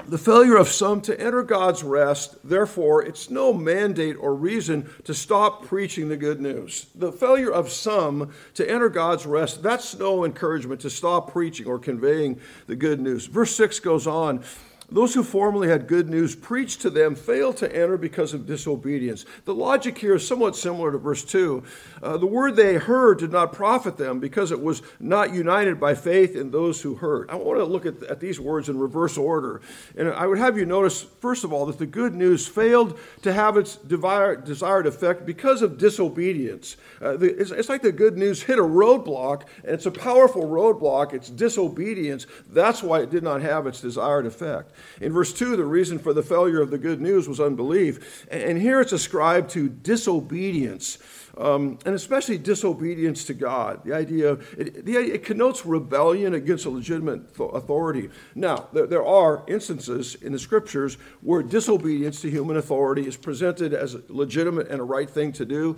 the 0.09 0.17
failure 0.17 0.57
of 0.57 0.67
some 0.67 1.01
to 1.01 1.19
enter 1.19 1.43
God's 1.43 1.83
rest, 1.83 2.37
therefore, 2.43 3.03
it's 3.03 3.29
no 3.29 3.53
mandate 3.53 4.15
or 4.19 4.33
reason 4.33 4.89
to 5.03 5.13
stop 5.13 5.65
preaching 5.65 6.09
the 6.09 6.17
good 6.17 6.41
news. 6.41 6.87
The 6.95 7.11
failure 7.11 7.51
of 7.51 7.69
some 7.69 8.31
to 8.55 8.69
enter 8.69 8.89
God's 8.89 9.25
rest, 9.25 9.61
that's 9.61 9.97
no 9.97 10.25
encouragement 10.25 10.81
to 10.81 10.89
stop 10.89 11.31
preaching 11.31 11.67
or 11.67 11.79
conveying 11.79 12.39
the 12.67 12.75
good 12.75 12.99
news. 12.99 13.27
Verse 13.27 13.55
6 13.55 13.79
goes 13.79 14.07
on 14.07 14.43
those 14.91 15.13
who 15.13 15.23
formerly 15.23 15.69
had 15.69 15.87
good 15.87 16.09
news 16.09 16.35
preached 16.35 16.81
to 16.81 16.89
them 16.89 17.15
failed 17.15 17.57
to 17.57 17.75
enter 17.75 17.97
because 17.97 18.33
of 18.33 18.45
disobedience. 18.45 19.25
The 19.45 19.53
logic 19.53 19.97
here 19.97 20.15
is 20.15 20.27
somewhat 20.27 20.55
similar 20.55 20.91
to 20.91 20.97
verse 20.97 21.23
2. 21.23 21.63
Uh, 22.01 22.17
the 22.17 22.25
word 22.25 22.55
they 22.55 22.75
heard 22.75 23.19
did 23.19 23.31
not 23.31 23.53
profit 23.53 23.97
them 23.97 24.19
because 24.19 24.51
it 24.51 24.61
was 24.61 24.81
not 24.99 25.33
united 25.33 25.79
by 25.79 25.95
faith 25.95 26.35
in 26.35 26.51
those 26.51 26.81
who 26.81 26.95
heard. 26.95 27.29
I 27.29 27.35
want 27.35 27.59
to 27.59 27.65
look 27.65 27.85
at, 27.85 28.01
at 28.03 28.19
these 28.19 28.39
words 28.39 28.69
in 28.69 28.79
reverse 28.79 29.17
order. 29.17 29.61
And 29.97 30.09
I 30.09 30.25
would 30.25 30.37
have 30.37 30.57
you 30.57 30.65
notice, 30.65 31.03
first 31.03 31.43
of 31.43 31.53
all, 31.53 31.65
that 31.67 31.77
the 31.77 31.85
good 31.85 32.15
news 32.15 32.47
failed 32.47 32.97
to 33.21 33.33
have 33.33 33.57
its 33.57 33.75
desired 33.75 34.87
effect 34.87 35.25
because 35.25 35.61
of 35.61 35.77
disobedience. 35.77 36.77
Uh, 37.01 37.17
the, 37.17 37.39
it's, 37.39 37.51
it's 37.51 37.69
like 37.69 37.81
the 37.81 37.91
good 37.91 38.17
news 38.17 38.41
hit 38.41 38.59
a 38.59 38.63
roadblock, 38.63 39.43
and 39.63 39.73
it's 39.73 39.85
a 39.85 39.91
powerful 39.91 40.43
roadblock. 40.43 41.13
It's 41.13 41.29
disobedience. 41.29 42.25
That's 42.49 42.81
why 42.81 43.01
it 43.01 43.09
did 43.09 43.23
not 43.23 43.41
have 43.41 43.67
its 43.67 43.81
desired 43.81 44.25
effect. 44.25 44.71
In 45.01 45.11
verse 45.11 45.33
2, 45.33 45.55
the 45.55 45.65
reason 45.65 45.99
for 45.99 46.13
the 46.13 46.23
failure 46.23 46.61
of 46.61 46.71
the 46.71 46.77
good 46.77 47.01
news 47.01 47.27
was 47.27 47.39
unbelief. 47.39 48.27
And 48.31 48.61
here 48.61 48.81
it's 48.81 48.93
ascribed 48.93 49.49
to 49.51 49.69
disobedience. 49.69 50.97
Um, 51.37 51.79
and 51.85 51.95
especially 51.95 52.37
disobedience 52.37 53.23
to 53.25 53.33
God. 53.33 53.85
The 53.85 53.93
idea, 53.93 54.33
it, 54.57 54.83
the, 54.85 54.97
it 54.97 55.23
connotes 55.23 55.65
rebellion 55.65 56.33
against 56.33 56.65
a 56.65 56.69
legitimate 56.69 57.21
authority. 57.39 58.09
Now, 58.35 58.67
there, 58.73 58.87
there, 58.87 59.05
are 59.05 59.45
instances 59.47 60.15
in 60.15 60.33
the 60.33 60.39
scriptures 60.39 60.97
where 61.21 61.41
disobedience 61.41 62.19
to 62.21 62.29
human 62.29 62.57
authority 62.57 63.07
is 63.07 63.15
presented 63.15 63.73
as 63.73 63.93
a 63.93 64.01
legitimate 64.09 64.67
and 64.67 64.81
a 64.81 64.83
right 64.83 65.09
thing 65.09 65.31
to 65.33 65.45
do. 65.45 65.77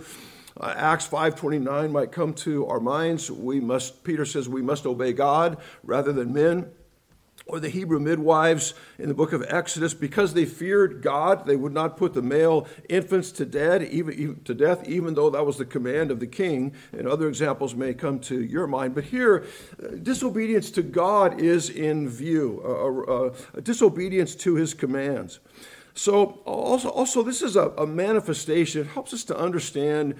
Uh, 0.60 0.74
Acts 0.76 1.06
5:29 1.06 1.92
might 1.92 2.12
come 2.12 2.34
to 2.34 2.66
our 2.66 2.80
minds. 2.80 3.30
We 3.30 3.60
must 3.60 4.04
Peter 4.04 4.24
says 4.24 4.48
we 4.48 4.62
must 4.62 4.84
obey 4.84 5.12
God 5.12 5.58
rather 5.82 6.12
than 6.12 6.32
men 6.32 6.70
or 7.46 7.60
the 7.60 7.68
Hebrew 7.68 7.98
midwives 7.98 8.74
in 8.98 9.08
the 9.08 9.14
book 9.14 9.32
of 9.32 9.44
Exodus, 9.48 9.94
because 9.94 10.34
they 10.34 10.44
feared 10.44 11.02
God, 11.02 11.46
they 11.46 11.56
would 11.56 11.72
not 11.72 11.96
put 11.96 12.14
the 12.14 12.22
male 12.22 12.66
infants 12.88 13.32
to, 13.32 13.44
dead, 13.44 13.82
even, 13.82 14.14
even, 14.14 14.44
to 14.44 14.54
death, 14.54 14.88
even 14.88 15.14
though 15.14 15.30
that 15.30 15.44
was 15.44 15.58
the 15.58 15.64
command 15.64 16.10
of 16.10 16.20
the 16.20 16.26
king. 16.26 16.72
And 16.92 17.08
other 17.08 17.28
examples 17.28 17.74
may 17.74 17.94
come 17.94 18.20
to 18.20 18.42
your 18.42 18.66
mind. 18.66 18.94
But 18.94 19.04
here, 19.04 19.44
uh, 19.82 19.96
disobedience 20.02 20.70
to 20.72 20.82
God 20.82 21.40
is 21.40 21.68
in 21.68 22.08
view, 22.08 22.62
uh, 22.62 23.60
disobedience 23.60 24.34
to 24.36 24.54
his 24.54 24.74
commands. 24.74 25.40
So, 25.94 26.40
also, 26.46 26.88
also 26.88 27.22
this 27.22 27.42
is 27.42 27.56
a, 27.56 27.68
a 27.76 27.86
manifestation. 27.86 28.82
It 28.82 28.86
helps 28.88 29.12
us 29.12 29.24
to 29.24 29.36
understand 29.36 30.14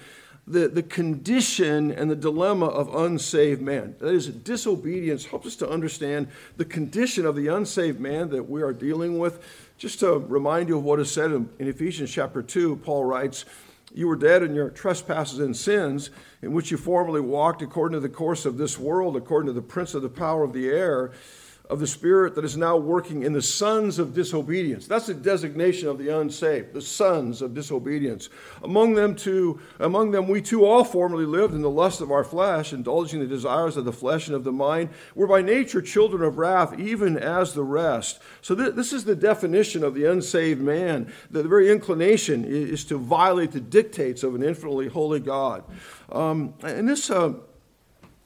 the, 0.47 0.69
the 0.69 0.83
condition 0.83 1.93
and 1.93 2.11
the 2.11 2.17
dilemma 2.17 2.67
of 2.67 2.95
unsaved 2.95 3.63
man. 3.63 3.95
That 4.01 4.13
is, 4.13 4.27
disobedience 4.29 5.25
helps 5.25 5.47
us 5.47 5.57
to 5.57 5.69
understand 5.69 6.29
the 6.57 6.65
condition 6.65 7.27
of 7.27 7.37
the 7.37 7.47
unsaved 7.49 8.01
man 8.01 8.31
that 8.31 8.49
we 8.49 8.63
are 8.63 8.73
dealing 8.73 9.19
with. 9.19 9.45
Just 9.79 10.01
to 10.01 10.19
remind 10.19 10.69
you 10.69 10.79
of 10.79 10.85
what 10.85 11.01
is 11.01 11.11
said 11.11 11.31
in, 11.31 11.49
in 11.59 11.69
Ephesians 11.69 12.11
chapter 12.11 12.43
2, 12.43 12.77
Paul 12.77 13.05
writes, 13.05 13.45
You 13.95 14.09
were 14.09 14.17
dead 14.17 14.43
in 14.43 14.55
your 14.55 14.71
trespasses 14.71 15.39
and 15.39 15.57
sins, 15.57 16.11
in 16.43 16.53
which 16.53 16.73
you 16.73 16.77
formerly 16.77 17.21
walked 17.21 17.63
according 17.63 17.95
to 17.95 18.01
the 18.01 18.13
course 18.13 18.45
of 18.45 18.59
this 18.59 18.79
world, 18.79 19.17
according 19.17 19.47
to 19.47 19.53
the 19.53 19.63
prince 19.63 19.95
of 19.95 20.03
the 20.03 20.09
power 20.09 20.43
of 20.43 20.53
the 20.53 20.69
air 20.69 21.13
of 21.73 21.81
the 21.81 21.87
Spirit 21.87 22.35
that 22.35 22.45
is 22.45 22.55
now 22.55 22.77
working 22.77 23.23
in 23.23 23.33
the 23.33 23.41
sons 23.41 23.99
of 23.99 24.13
disobedience. 24.13 24.87
That's 24.87 25.07
the 25.07 25.15
designation 25.15 25.89
of 25.89 25.97
the 25.97 26.11
unsaved, 26.11 26.75
the 26.75 26.83
sons 26.83 27.41
of 27.41 27.55
disobedience. 27.55 28.29
Among 28.63 28.93
them 28.93 29.17
too, 29.17 29.59
among 29.81 30.11
them 30.11 30.29
we 30.29 30.43
too 30.43 30.67
all 30.67 30.85
formerly 30.85 31.25
lived 31.25 31.55
in 31.55 31.63
the 31.63 31.71
lust 31.71 32.03
of 32.03 32.11
our 32.11 32.25
flesh, 32.25 32.75
indulging 32.75 33.21
the 33.21 33.27
desires 33.27 33.79
of 33.79 33.87
the 33.87 33.93
flesh 33.93 34.27
and 34.27 34.37
of 34.37 34.45
the 34.45 34.53
mind. 34.53 34.91
We're 35.15 35.27
by 35.27 35.41
nature 35.41 35.81
children 35.81 36.23
of 36.23 36.37
wrath, 36.37 36.79
even 36.79 37.17
as 37.17 37.55
the 37.55 37.65
rest. 37.65 38.21
So 38.43 38.55
th- 38.55 38.75
this 38.75 38.93
is 38.93 39.05
the 39.05 39.17
definition 39.17 39.83
of 39.83 39.95
the 39.95 40.05
unsaved 40.05 40.61
man. 40.61 41.11
The, 41.31 41.43
the 41.43 41.49
very 41.49 41.73
inclination 41.73 42.45
is, 42.45 42.85
to 42.85 42.99
violate 42.99 43.53
the 43.53 43.61
dictates 43.61 44.23
of 44.23 44.35
an 44.35 44.43
infinitely 44.43 44.89
holy 44.89 45.21
God. 45.21 45.65
Um, 46.11 46.53
and 46.63 46.87
this. 46.87 47.11
Uh, 47.11 47.33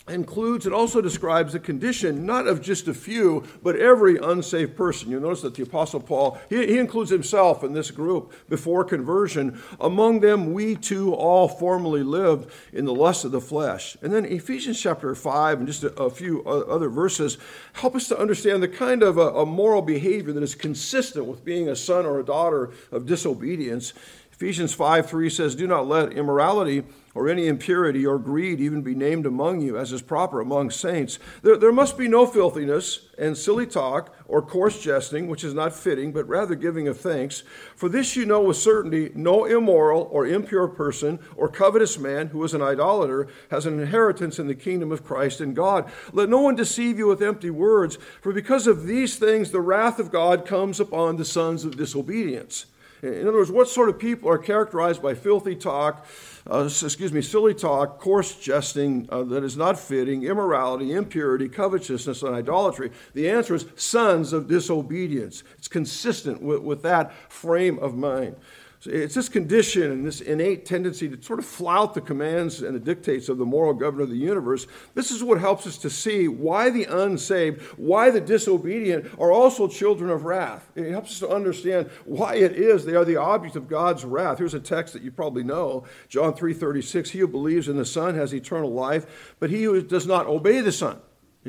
includes, 0.08 0.66
it 0.66 0.72
also 0.72 1.00
describes 1.00 1.52
the 1.52 1.58
condition 1.58 2.24
not 2.24 2.46
of 2.46 2.62
just 2.62 2.86
a 2.86 2.94
few, 2.94 3.44
but 3.62 3.76
every 3.76 4.16
unsaved 4.18 4.76
person. 4.76 5.10
You 5.10 5.18
notice 5.18 5.42
that 5.42 5.54
the 5.54 5.64
Apostle 5.64 6.00
Paul, 6.00 6.38
he, 6.48 6.66
he, 6.66 6.78
includes 6.78 7.10
himself 7.10 7.64
in 7.64 7.72
this 7.72 7.90
group 7.90 8.32
before 8.48 8.84
conversion. 8.84 9.60
Among 9.80 10.20
them, 10.20 10.52
we 10.52 10.76
too 10.76 11.12
all 11.14 11.48
formerly 11.48 12.02
lived 12.02 12.52
in 12.72 12.84
the 12.84 12.94
lust 12.94 13.24
of 13.24 13.32
the 13.32 13.40
flesh. 13.40 13.96
And 14.02 14.12
then 14.12 14.24
Ephesians 14.24 14.80
chapter 14.80 15.14
5 15.14 15.58
and 15.58 15.66
just 15.66 15.82
a, 15.82 15.92
a 16.00 16.10
few 16.10 16.44
other 16.44 16.88
verses 16.88 17.38
help 17.72 17.96
us 17.96 18.08
to 18.08 18.18
understand 18.18 18.62
the 18.62 18.68
kind 18.68 19.02
of 19.02 19.18
a, 19.18 19.28
a 19.34 19.46
moral 19.46 19.82
behavior 19.82 20.32
that 20.32 20.42
is 20.42 20.54
consistent 20.54 21.26
with 21.26 21.44
being 21.44 21.68
a 21.68 21.76
son 21.76 22.06
or 22.06 22.20
a 22.20 22.24
daughter 22.24 22.70
of 22.92 23.06
disobedience. 23.06 23.92
Ephesians 24.36 24.74
5 24.74 25.08
3 25.08 25.30
says, 25.30 25.54
Do 25.54 25.66
not 25.66 25.86
let 25.86 26.12
immorality 26.12 26.84
or 27.14 27.26
any 27.26 27.46
impurity 27.46 28.04
or 28.04 28.18
greed 28.18 28.60
even 28.60 28.82
be 28.82 28.94
named 28.94 29.24
among 29.24 29.62
you, 29.62 29.78
as 29.78 29.92
is 29.92 30.02
proper 30.02 30.42
among 30.42 30.70
saints. 30.70 31.18
There, 31.40 31.56
there 31.56 31.72
must 31.72 31.96
be 31.96 32.06
no 32.06 32.26
filthiness 32.26 33.08
and 33.16 33.34
silly 33.34 33.66
talk 33.66 34.14
or 34.28 34.42
coarse 34.42 34.78
jesting, 34.78 35.26
which 35.28 35.42
is 35.42 35.54
not 35.54 35.74
fitting, 35.74 36.12
but 36.12 36.28
rather 36.28 36.54
giving 36.54 36.86
of 36.86 37.00
thanks. 37.00 37.44
For 37.76 37.88
this 37.88 38.14
you 38.14 38.26
know 38.26 38.42
with 38.42 38.58
certainty 38.58 39.10
no 39.14 39.46
immoral 39.46 40.06
or 40.12 40.26
impure 40.26 40.68
person 40.68 41.18
or 41.34 41.48
covetous 41.48 41.98
man 41.98 42.26
who 42.26 42.44
is 42.44 42.52
an 42.52 42.60
idolater 42.60 43.28
has 43.50 43.64
an 43.64 43.80
inheritance 43.80 44.38
in 44.38 44.48
the 44.48 44.54
kingdom 44.54 44.92
of 44.92 45.02
Christ 45.02 45.40
and 45.40 45.56
God. 45.56 45.90
Let 46.12 46.28
no 46.28 46.42
one 46.42 46.56
deceive 46.56 46.98
you 46.98 47.06
with 47.06 47.22
empty 47.22 47.48
words, 47.48 47.96
for 48.20 48.34
because 48.34 48.66
of 48.66 48.84
these 48.84 49.16
things 49.16 49.50
the 49.50 49.62
wrath 49.62 49.98
of 49.98 50.12
God 50.12 50.44
comes 50.44 50.78
upon 50.78 51.16
the 51.16 51.24
sons 51.24 51.64
of 51.64 51.78
disobedience. 51.78 52.66
In 53.02 53.28
other 53.28 53.38
words, 53.38 53.50
what 53.50 53.68
sort 53.68 53.88
of 53.88 53.98
people 53.98 54.30
are 54.30 54.38
characterized 54.38 55.02
by 55.02 55.14
filthy 55.14 55.54
talk, 55.54 56.06
uh, 56.50 56.64
excuse 56.64 57.12
me, 57.12 57.20
silly 57.20 57.54
talk, 57.54 57.98
coarse 57.98 58.34
jesting 58.36 59.08
uh, 59.10 59.22
that 59.24 59.44
is 59.44 59.56
not 59.56 59.78
fitting, 59.78 60.22
immorality, 60.22 60.92
impurity, 60.92 61.48
covetousness, 61.48 62.22
and 62.22 62.34
idolatry? 62.34 62.90
The 63.14 63.28
answer 63.28 63.54
is 63.54 63.66
sons 63.76 64.32
of 64.32 64.48
disobedience. 64.48 65.44
It's 65.58 65.68
consistent 65.68 66.40
with, 66.42 66.62
with 66.62 66.82
that 66.82 67.12
frame 67.30 67.78
of 67.78 67.94
mind. 67.96 68.36
It's 68.84 69.14
this 69.14 69.28
condition 69.28 69.90
and 69.90 70.06
this 70.06 70.20
innate 70.20 70.66
tendency 70.66 71.08
to 71.08 71.22
sort 71.22 71.38
of 71.38 71.46
flout 71.46 71.94
the 71.94 72.00
commands 72.00 72.62
and 72.62 72.74
the 72.74 72.80
dictates 72.80 73.28
of 73.28 73.38
the 73.38 73.44
moral 73.44 73.74
governor 73.74 74.04
of 74.04 74.10
the 74.10 74.16
universe. 74.16 74.66
This 74.94 75.10
is 75.10 75.24
what 75.24 75.40
helps 75.40 75.66
us 75.66 75.78
to 75.78 75.90
see 75.90 76.28
why 76.28 76.70
the 76.70 76.84
unsaved, 76.84 77.62
why 77.78 78.10
the 78.10 78.20
disobedient 78.20 79.06
are 79.18 79.32
also 79.32 79.66
children 79.66 80.10
of 80.10 80.24
wrath. 80.24 80.70
It 80.74 80.90
helps 80.90 81.12
us 81.12 81.18
to 81.20 81.28
understand 81.28 81.90
why 82.04 82.36
it 82.36 82.52
is 82.52 82.84
they 82.84 82.94
are 82.94 83.04
the 83.04 83.16
object 83.16 83.56
of 83.56 83.68
God's 83.68 84.04
wrath. 84.04 84.38
Here's 84.38 84.54
a 84.54 84.60
text 84.60 84.92
that 84.92 85.02
you 85.02 85.10
probably 85.10 85.42
know, 85.42 85.84
John 86.08 86.34
3:36, 86.34 87.10
he 87.10 87.20
who 87.20 87.28
believes 87.28 87.68
in 87.68 87.76
the 87.76 87.84
Son 87.84 88.14
has 88.14 88.34
eternal 88.34 88.72
life, 88.72 89.34
but 89.40 89.50
he 89.50 89.64
who 89.64 89.80
does 89.82 90.06
not 90.06 90.26
obey 90.26 90.60
the 90.60 90.72
Son 90.72 91.00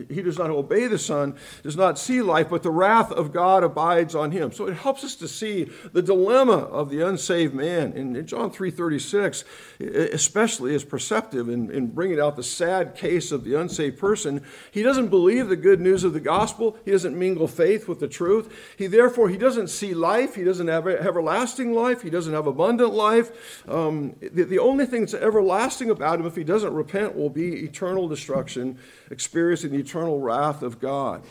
He 0.10 0.22
does 0.22 0.38
not 0.38 0.50
obey 0.50 0.88
the 0.88 1.00
Son, 1.00 1.36
does 1.64 1.76
not 1.76 1.98
see 2.00 2.22
life, 2.22 2.50
but 2.50 2.64
the 2.64 2.72
wrath 2.72 3.12
of 3.12 3.34
God 3.34 3.64
abides 3.64 4.16
on 4.16 4.32
him. 4.32 4.52
So 4.52 4.68
it 4.68 4.76
helps 4.76 5.04
us 5.04 5.16
to 5.16 5.28
see 5.28 5.70
the 5.94 6.02
dilemma 6.02 6.58
of 6.58 6.90
the 6.90 7.02
unsaved 7.02 7.54
man. 7.54 7.94
And 7.94 8.28
John 8.28 8.52
3.36 8.52 9.44
especially 9.80 10.74
is 10.74 10.84
perceptive 10.84 11.50
in, 11.50 11.72
in 11.72 11.88
bringing 11.88 12.20
out 12.20 12.36
the 12.36 12.44
sad 12.44 12.96
case 12.96 13.32
of 13.32 13.44
the 13.44 13.56
unsaved 13.56 14.00
person. 14.00 14.42
He 14.72 14.84
doesn't 14.84 15.08
believe 15.08 15.50
the 15.50 15.56
good 15.56 15.80
news 15.80 16.04
of 16.04 16.14
the 16.14 16.20
gospel. 16.20 16.78
He 16.86 16.92
doesn't 16.92 17.18
mingle 17.18 17.48
faith 17.48 17.88
with 17.88 18.00
the 18.00 18.08
truth. 18.08 18.54
He 18.78 18.88
therefore, 18.88 19.30
he 19.30 19.38
doesn't 19.38 19.70
see 19.70 19.94
life. 19.94 20.36
He 20.36 20.44
doesn't 20.44 20.68
have 20.68 20.88
everlasting 20.88 21.74
life. 21.74 22.02
He 22.02 22.10
doesn't 22.10 22.34
have 22.34 22.48
abundant 22.48 22.94
life. 22.94 23.64
Um, 23.68 24.16
the, 24.20 24.44
the 24.44 24.60
only 24.60 24.86
thing 24.86 25.02
that's 25.02 25.14
everlasting 25.14 25.90
about 25.90 26.20
him, 26.20 26.26
if 26.26 26.36
he 26.36 26.44
doesn't 26.44 26.74
repent, 26.74 27.16
will 27.16 27.30
be 27.30 27.64
eternal 27.64 28.08
destruction, 28.08 28.78
experiencing 29.12 29.72
the 29.72 29.80
eternal 29.88 30.20
wrath 30.20 30.64
of 30.64 30.80
God. 30.80 31.24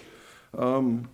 Um, 0.56 1.10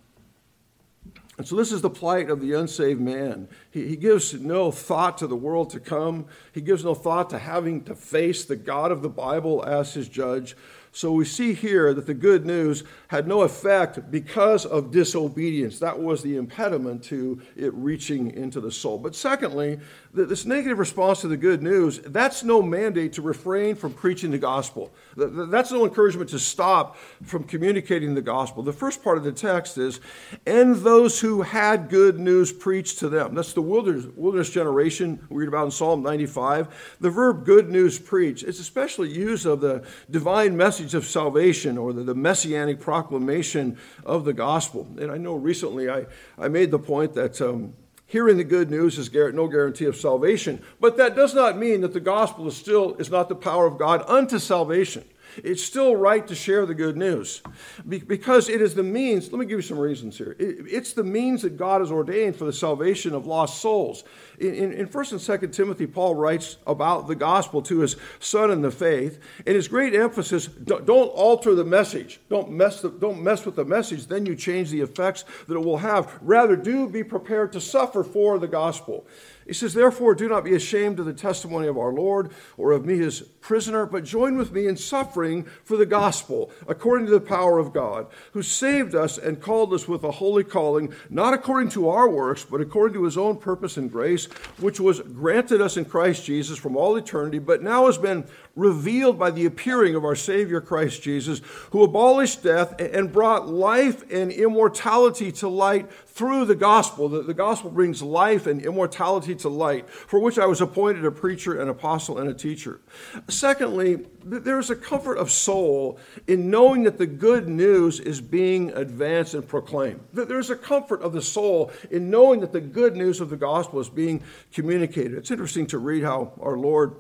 and 1.38 1.48
so, 1.48 1.56
this 1.56 1.72
is 1.72 1.80
the 1.80 1.90
plight 1.90 2.30
of 2.30 2.40
the 2.40 2.52
unsaved 2.52 3.00
man. 3.00 3.48
He, 3.70 3.88
he, 3.88 3.96
gives 3.96 4.34
no 4.34 4.70
thought 4.70 5.18
to 5.18 5.26
the 5.26 5.34
world 5.34 5.70
to 5.70 5.80
come. 5.80 6.26
He 6.52 6.60
gives 6.60 6.84
no 6.84 6.94
thought 6.94 7.30
to 7.30 7.38
having 7.38 7.82
to 7.84 7.96
face 7.96 8.44
the 8.44 8.54
God 8.54 8.92
of 8.92 9.02
the 9.02 9.08
Bible 9.08 9.64
as 9.64 9.94
his 9.94 10.08
judge. 10.08 10.54
So 10.92 11.10
we 11.10 11.24
see 11.24 11.54
here 11.54 11.94
that 11.94 12.06
the 12.06 12.14
good 12.14 12.44
news 12.44 12.84
had 13.08 13.26
no 13.26 13.40
effect 13.42 14.10
because 14.10 14.66
of 14.66 14.90
disobedience. 14.90 15.78
That 15.78 15.98
was 15.98 16.22
the 16.22 16.36
impediment 16.36 17.02
to 17.04 17.40
it 17.56 17.72
reaching 17.74 18.30
into 18.32 18.60
the 18.60 18.70
soul. 18.70 18.98
But 18.98 19.16
secondly, 19.16 19.80
this 20.14 20.44
negative 20.44 20.78
response 20.78 21.22
to 21.22 21.28
the 21.28 21.38
good 21.38 21.62
news, 21.62 21.98
that's 22.00 22.44
no 22.44 22.60
mandate 22.60 23.14
to 23.14 23.22
refrain 23.22 23.74
from 23.74 23.94
preaching 23.94 24.30
the 24.30 24.38
gospel. 24.38 24.92
That's 25.16 25.72
no 25.72 25.84
encouragement 25.84 26.28
to 26.30 26.38
stop 26.38 26.98
from 27.22 27.44
communicating 27.44 28.14
the 28.14 28.20
gospel. 28.20 28.62
The 28.62 28.74
first 28.74 29.02
part 29.02 29.16
of 29.16 29.24
the 29.24 29.32
text 29.32 29.78
is, 29.78 30.00
and 30.46 30.76
those 30.76 31.20
who 31.20 31.40
had 31.40 31.88
good 31.88 32.18
news 32.18 32.52
preached 32.52 32.98
to 32.98 33.08
them. 33.08 33.34
That's 33.34 33.54
the 33.54 33.62
wilderness, 33.62 34.04
wilderness 34.14 34.50
generation 34.50 35.26
we 35.30 35.40
read 35.44 35.48
about 35.48 35.64
in 35.64 35.70
Psalm 35.70 36.02
95. 36.02 36.96
The 37.00 37.10
verb 37.10 37.46
good 37.46 37.70
news 37.70 37.98
preach, 37.98 38.42
it's 38.42 38.60
especially 38.60 39.08
used 39.08 39.46
of 39.46 39.62
the 39.62 39.82
divine 40.10 40.58
message 40.58 40.92
of 40.92 41.06
salvation 41.06 41.78
or 41.78 41.94
the, 41.94 42.04
the 42.04 42.14
messianic 42.14 42.80
proclamation 42.80 43.78
of 44.04 44.26
the 44.26 44.34
gospel. 44.34 44.86
And 45.00 45.10
I 45.10 45.16
know 45.16 45.36
recently 45.36 45.88
I, 45.88 46.04
I 46.38 46.48
made 46.48 46.70
the 46.70 46.78
point 46.78 47.14
that 47.14 47.40
um, 47.40 47.72
hearing 48.12 48.36
the 48.36 48.44
good 48.44 48.70
news 48.70 48.98
is 48.98 49.10
no 49.10 49.48
guarantee 49.48 49.86
of 49.86 49.96
salvation, 49.96 50.62
but 50.78 50.98
that 50.98 51.16
does 51.16 51.32
not 51.32 51.56
mean 51.56 51.80
that 51.80 51.94
the 51.94 51.98
gospel 51.98 52.46
is 52.46 52.54
still 52.54 52.94
is 52.96 53.08
not 53.08 53.30
the 53.30 53.34
power 53.34 53.64
of 53.64 53.78
God 53.78 54.04
unto 54.06 54.38
salvation. 54.38 55.02
It's 55.36 55.62
still 55.62 55.96
right 55.96 56.26
to 56.26 56.34
share 56.34 56.66
the 56.66 56.74
good 56.74 56.96
news 56.96 57.42
because 57.86 58.48
it 58.48 58.60
is 58.60 58.74
the 58.74 58.82
means. 58.82 59.30
Let 59.32 59.38
me 59.38 59.46
give 59.46 59.58
you 59.58 59.62
some 59.62 59.78
reasons 59.78 60.18
here. 60.18 60.36
It's 60.38 60.92
the 60.92 61.04
means 61.04 61.42
that 61.42 61.56
God 61.56 61.80
has 61.80 61.90
ordained 61.90 62.36
for 62.36 62.44
the 62.44 62.52
salvation 62.52 63.14
of 63.14 63.26
lost 63.26 63.60
souls. 63.60 64.04
In, 64.38 64.72
in 64.72 64.88
1st 64.88 65.12
and 65.12 65.42
2nd 65.42 65.52
Timothy, 65.52 65.86
Paul 65.86 66.14
writes 66.14 66.56
about 66.66 67.06
the 67.06 67.14
gospel 67.14 67.62
to 67.62 67.80
his 67.80 67.96
son 68.18 68.50
in 68.50 68.62
the 68.62 68.70
faith, 68.70 69.20
and 69.46 69.54
his 69.54 69.68
great 69.68 69.94
emphasis 69.94 70.46
don't 70.46 70.88
alter 70.88 71.54
the 71.54 71.64
message. 71.64 72.20
Don't 72.28 72.50
mess, 72.50 72.80
the, 72.80 72.90
don't 72.90 73.22
mess 73.22 73.46
with 73.46 73.56
the 73.56 73.64
message, 73.64 74.06
then 74.06 74.26
you 74.26 74.34
change 74.34 74.70
the 74.70 74.80
effects 74.80 75.24
that 75.46 75.54
it 75.54 75.64
will 75.64 75.78
have. 75.78 76.18
Rather, 76.20 76.56
do 76.56 76.88
be 76.88 77.04
prepared 77.04 77.52
to 77.52 77.60
suffer 77.60 78.02
for 78.02 78.38
the 78.38 78.48
gospel. 78.48 79.06
He 79.46 79.52
says, 79.52 79.74
Therefore, 79.74 80.14
do 80.14 80.28
not 80.28 80.44
be 80.44 80.54
ashamed 80.54 80.98
of 80.98 81.06
the 81.06 81.12
testimony 81.12 81.66
of 81.66 81.78
our 81.78 81.92
Lord 81.92 82.30
or 82.56 82.72
of 82.72 82.84
me, 82.84 82.96
his 82.98 83.20
prisoner, 83.20 83.86
but 83.86 84.04
join 84.04 84.36
with 84.36 84.52
me 84.52 84.66
in 84.66 84.76
suffering 84.76 85.44
for 85.64 85.76
the 85.76 85.86
gospel, 85.86 86.50
according 86.68 87.06
to 87.06 87.12
the 87.12 87.20
power 87.20 87.58
of 87.58 87.72
God, 87.72 88.06
who 88.32 88.42
saved 88.42 88.94
us 88.94 89.18
and 89.18 89.40
called 89.40 89.72
us 89.72 89.88
with 89.88 90.04
a 90.04 90.12
holy 90.12 90.44
calling, 90.44 90.94
not 91.10 91.34
according 91.34 91.70
to 91.70 91.88
our 91.88 92.08
works, 92.08 92.44
but 92.44 92.60
according 92.60 92.94
to 92.94 93.04
his 93.04 93.18
own 93.18 93.36
purpose 93.36 93.76
and 93.76 93.90
grace, 93.90 94.26
which 94.58 94.78
was 94.78 95.00
granted 95.00 95.60
us 95.60 95.76
in 95.76 95.84
Christ 95.84 96.24
Jesus 96.24 96.58
from 96.58 96.76
all 96.76 96.96
eternity, 96.96 97.38
but 97.38 97.62
now 97.62 97.86
has 97.86 97.98
been 97.98 98.24
revealed 98.54 99.18
by 99.18 99.30
the 99.30 99.46
appearing 99.46 99.94
of 99.94 100.04
our 100.04 100.16
Savior 100.16 100.60
Christ 100.60 101.02
Jesus, 101.02 101.40
who 101.70 101.82
abolished 101.82 102.42
death 102.42 102.78
and 102.80 103.12
brought 103.12 103.48
life 103.48 104.04
and 104.10 104.30
immortality 104.30 105.32
to 105.32 105.48
light 105.48 105.90
through 106.12 106.44
the 106.44 106.54
gospel. 106.54 107.08
The, 107.08 107.22
the 107.22 107.34
gospel 107.34 107.70
brings 107.70 108.02
life 108.02 108.46
and 108.46 108.64
immortality 108.64 109.34
to 109.36 109.48
light, 109.48 109.88
for 109.88 110.20
which 110.20 110.38
I 110.38 110.46
was 110.46 110.60
appointed 110.60 111.04
a 111.04 111.10
preacher, 111.10 111.60
an 111.60 111.68
apostle, 111.68 112.18
and 112.18 112.28
a 112.28 112.34
teacher. 112.34 112.80
Secondly, 113.28 114.04
there's 114.24 114.70
a 114.70 114.76
comfort 114.76 115.16
of 115.16 115.30
soul 115.30 115.98
in 116.26 116.50
knowing 116.50 116.82
that 116.84 116.98
the 116.98 117.06
good 117.06 117.48
news 117.48 117.98
is 117.98 118.20
being 118.20 118.70
advanced 118.72 119.34
and 119.34 119.46
proclaimed. 119.46 120.00
There's 120.12 120.50
a 120.50 120.56
comfort 120.56 121.00
of 121.00 121.12
the 121.12 121.22
soul 121.22 121.72
in 121.90 122.10
knowing 122.10 122.40
that 122.40 122.52
the 122.52 122.60
good 122.60 122.94
news 122.94 123.20
of 123.20 123.30
the 123.30 123.36
gospel 123.36 123.80
is 123.80 123.88
being 123.88 124.22
communicated. 124.52 125.14
It's 125.14 125.30
interesting 125.30 125.66
to 125.68 125.78
read 125.78 126.04
how 126.04 126.32
our 126.40 126.58
Lord 126.58 126.96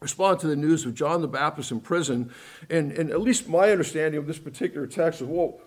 respond 0.00 0.38
to 0.38 0.46
the 0.46 0.56
news 0.56 0.84
of 0.84 0.94
John 0.94 1.22
the 1.22 1.28
Baptist 1.28 1.70
in 1.72 1.80
prison. 1.80 2.30
And, 2.68 2.92
and 2.92 3.10
at 3.10 3.22
least 3.22 3.48
my 3.48 3.70
understanding 3.70 4.18
of 4.18 4.26
this 4.26 4.38
particular 4.38 4.86
text 4.86 5.22
is 5.22 5.26
well, 5.26 5.58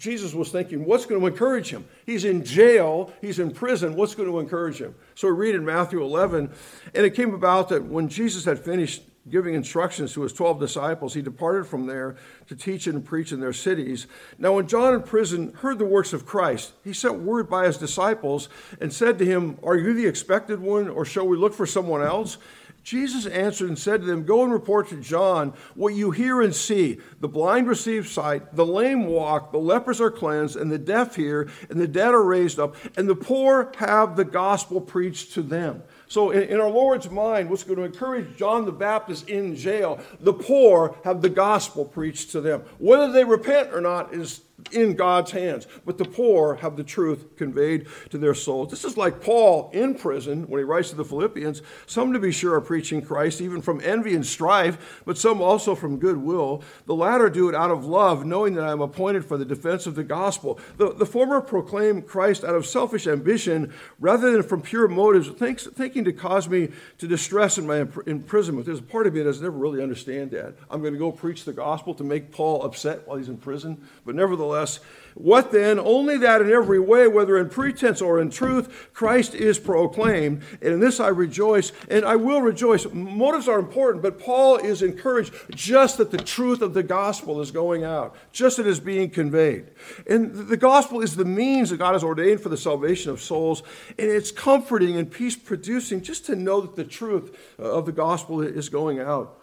Jesus 0.00 0.32
was 0.32 0.48
thinking, 0.48 0.86
what's 0.86 1.04
going 1.04 1.20
to 1.20 1.26
encourage 1.26 1.68
him? 1.68 1.84
He's 2.06 2.24
in 2.24 2.42
jail, 2.42 3.12
he's 3.20 3.38
in 3.38 3.50
prison, 3.50 3.94
what's 3.94 4.14
going 4.14 4.30
to 4.30 4.38
encourage 4.38 4.80
him? 4.80 4.94
So 5.14 5.28
we 5.28 5.34
read 5.34 5.54
in 5.54 5.62
Matthew 5.62 6.02
11, 6.02 6.50
and 6.94 7.06
it 7.06 7.14
came 7.14 7.34
about 7.34 7.68
that 7.68 7.84
when 7.84 8.08
Jesus 8.08 8.46
had 8.46 8.58
finished 8.58 9.02
giving 9.28 9.52
instructions 9.52 10.14
to 10.14 10.22
his 10.22 10.32
12 10.32 10.58
disciples, 10.58 11.12
he 11.12 11.20
departed 11.20 11.66
from 11.66 11.84
there 11.84 12.16
to 12.48 12.56
teach 12.56 12.86
and 12.86 13.04
preach 13.04 13.30
in 13.30 13.40
their 13.40 13.52
cities. 13.52 14.06
Now, 14.38 14.54
when 14.54 14.66
John 14.66 14.94
in 14.94 15.02
prison 15.02 15.52
heard 15.52 15.78
the 15.78 15.84
works 15.84 16.14
of 16.14 16.24
Christ, 16.24 16.72
he 16.82 16.94
sent 16.94 17.20
word 17.20 17.50
by 17.50 17.66
his 17.66 17.76
disciples 17.76 18.48
and 18.80 18.90
said 18.90 19.18
to 19.18 19.26
him, 19.26 19.58
Are 19.62 19.76
you 19.76 19.92
the 19.92 20.06
expected 20.06 20.60
one, 20.60 20.88
or 20.88 21.04
shall 21.04 21.26
we 21.26 21.36
look 21.36 21.52
for 21.52 21.66
someone 21.66 22.00
else? 22.00 22.38
Jesus 22.82 23.26
answered 23.26 23.68
and 23.68 23.78
said 23.78 24.00
to 24.00 24.06
them, 24.06 24.24
Go 24.24 24.42
and 24.42 24.52
report 24.52 24.88
to 24.88 24.96
John 24.96 25.52
what 25.74 25.94
you 25.94 26.10
hear 26.10 26.40
and 26.40 26.54
see. 26.54 26.98
The 27.20 27.28
blind 27.28 27.68
receive 27.68 28.08
sight, 28.08 28.54
the 28.56 28.64
lame 28.64 29.06
walk, 29.06 29.52
the 29.52 29.58
lepers 29.58 30.00
are 30.00 30.10
cleansed, 30.10 30.56
and 30.56 30.72
the 30.72 30.78
deaf 30.78 31.16
hear, 31.16 31.50
and 31.68 31.80
the 31.80 31.88
dead 31.88 32.14
are 32.14 32.22
raised 32.22 32.58
up, 32.58 32.76
and 32.96 33.08
the 33.08 33.14
poor 33.14 33.72
have 33.76 34.16
the 34.16 34.24
gospel 34.24 34.80
preached 34.80 35.34
to 35.34 35.42
them. 35.42 35.82
So, 36.08 36.30
in, 36.30 36.42
in, 36.44 36.60
our 36.60 36.70
Lord's 36.70 37.08
mind, 37.10 37.50
what's 37.50 37.62
going 37.62 37.78
to 37.78 37.84
encourage 37.84 38.36
John 38.36 38.64
the 38.64 38.72
Baptist 38.72 39.28
in 39.28 39.54
jail, 39.54 40.00
the 40.18 40.32
poor 40.32 40.96
have 41.04 41.22
the 41.22 41.28
gospel 41.28 41.84
preached 41.84 42.32
to 42.32 42.40
them. 42.40 42.62
Whether 42.78 43.12
they 43.12 43.24
repent 43.24 43.72
or 43.72 43.80
not 43.80 44.12
is 44.12 44.40
in 44.72 44.94
God's 44.94 45.30
hands. 45.30 45.66
But 45.84 45.98
the 45.98 46.04
poor 46.04 46.56
have 46.56 46.76
the 46.76 46.84
truth 46.84 47.36
conveyed 47.36 47.86
to 48.10 48.18
their 48.18 48.34
souls. 48.34 48.70
This 48.70 48.84
is 48.84 48.96
like 48.96 49.22
Paul 49.22 49.70
in 49.72 49.94
prison 49.94 50.44
when 50.48 50.58
he 50.58 50.64
writes 50.64 50.90
to 50.90 50.96
the 50.96 51.04
Philippians. 51.04 51.62
Some, 51.86 52.12
to 52.12 52.18
be 52.18 52.32
sure, 52.32 52.54
are 52.54 52.60
preaching 52.60 53.02
Christ, 53.02 53.40
even 53.40 53.62
from 53.62 53.80
envy 53.82 54.14
and 54.14 54.24
strife, 54.24 55.02
but 55.04 55.18
some 55.18 55.40
also 55.40 55.74
from 55.74 55.98
goodwill. 55.98 56.62
The 56.86 56.94
latter 56.94 57.30
do 57.30 57.48
it 57.48 57.54
out 57.54 57.70
of 57.70 57.84
love, 57.84 58.24
knowing 58.24 58.54
that 58.54 58.64
I 58.64 58.72
am 58.72 58.80
appointed 58.80 59.24
for 59.24 59.36
the 59.36 59.44
defense 59.44 59.86
of 59.86 59.94
the 59.94 60.04
gospel. 60.04 60.58
The, 60.76 60.92
the 60.92 61.06
former 61.06 61.40
proclaim 61.40 62.02
Christ 62.02 62.44
out 62.44 62.54
of 62.54 62.66
selfish 62.66 63.06
ambition 63.06 63.72
rather 63.98 64.30
than 64.30 64.42
from 64.42 64.62
pure 64.62 64.88
motives, 64.88 65.28
thinks, 65.28 65.66
thinking 65.66 66.04
to 66.04 66.12
cause 66.12 66.48
me 66.48 66.68
to 66.98 67.06
distress 67.06 67.58
in 67.58 67.66
my 67.66 67.86
imprisonment. 68.06 68.66
There's 68.66 68.78
a 68.78 68.82
part 68.82 69.06
of 69.06 69.14
me 69.14 69.20
that 69.20 69.26
doesn't 69.26 69.42
never 69.42 69.56
really 69.56 69.82
understand 69.82 70.30
that. 70.32 70.54
I'm 70.70 70.80
going 70.80 70.92
to 70.92 70.98
go 70.98 71.12
preach 71.12 71.44
the 71.44 71.52
gospel 71.52 71.94
to 71.94 72.04
make 72.04 72.32
Paul 72.32 72.62
upset 72.64 73.06
while 73.06 73.16
he's 73.16 73.28
in 73.28 73.36
prison, 73.36 73.86
but 74.04 74.14
nevertheless, 74.14 74.49
nevertheless, 74.50 74.80
what 75.14 75.50
then? 75.50 75.80
Only 75.80 76.16
that 76.18 76.40
in 76.40 76.50
every 76.50 76.78
way, 76.78 77.08
whether 77.08 77.36
in 77.36 77.48
pretense 77.50 78.00
or 78.00 78.20
in 78.20 78.30
truth, 78.30 78.90
Christ 78.94 79.34
is 79.34 79.58
proclaimed. 79.58 80.42
And 80.62 80.74
in 80.74 80.80
this 80.80 81.00
I 81.00 81.08
rejoice, 81.08 81.72
and 81.90 82.04
I 82.04 82.14
will 82.14 82.40
rejoice. 82.40 82.86
Motives 82.92 83.48
are 83.48 83.58
important, 83.58 84.02
but 84.02 84.20
Paul 84.20 84.56
is 84.56 84.82
encouraged 84.82 85.34
just 85.50 85.98
that 85.98 86.12
the 86.12 86.16
truth 86.16 86.62
of 86.62 86.74
the 86.74 86.84
gospel 86.84 87.40
is 87.40 87.50
going 87.50 87.82
out, 87.82 88.16
just 88.32 88.56
that 88.56 88.66
it 88.66 88.70
is 88.70 88.80
being 88.80 89.10
conveyed. 89.10 89.66
And 90.08 90.32
the 90.48 90.56
gospel 90.56 91.00
is 91.00 91.16
the 91.16 91.24
means 91.24 91.70
that 91.70 91.78
God 91.78 91.94
has 91.94 92.04
ordained 92.04 92.40
for 92.40 92.48
the 92.48 92.56
salvation 92.56 93.10
of 93.10 93.20
souls, 93.20 93.64
and 93.98 94.08
it's 94.08 94.30
comforting 94.30 94.96
and 94.96 95.10
peace 95.10 95.36
producing 95.36 96.02
just 96.02 96.24
to 96.26 96.36
know 96.36 96.60
that 96.60 96.76
the 96.76 96.84
truth 96.84 97.36
uh, 97.58 97.64
of 97.64 97.84
the 97.84 97.92
gospel 97.92 98.40
is 98.42 98.68
going 98.68 99.00
out. 99.00 99.38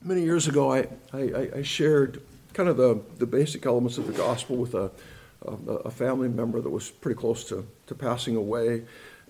Many 0.00 0.22
years 0.22 0.46
ago, 0.46 0.72
I, 0.72 0.86
I, 1.12 1.48
I 1.56 1.62
shared 1.62 2.22
kind 2.54 2.68
of 2.68 2.76
the, 2.76 3.00
the 3.18 3.26
basic 3.26 3.66
elements 3.66 3.98
of 3.98 4.06
the 4.06 4.12
gospel 4.12 4.56
with 4.56 4.74
a, 4.74 4.90
a, 5.46 5.72
a 5.72 5.90
family 5.90 6.28
member 6.28 6.60
that 6.60 6.70
was 6.70 6.90
pretty 6.90 7.18
close 7.18 7.44
to, 7.44 7.66
to 7.86 7.94
passing 7.94 8.36
away. 8.36 8.84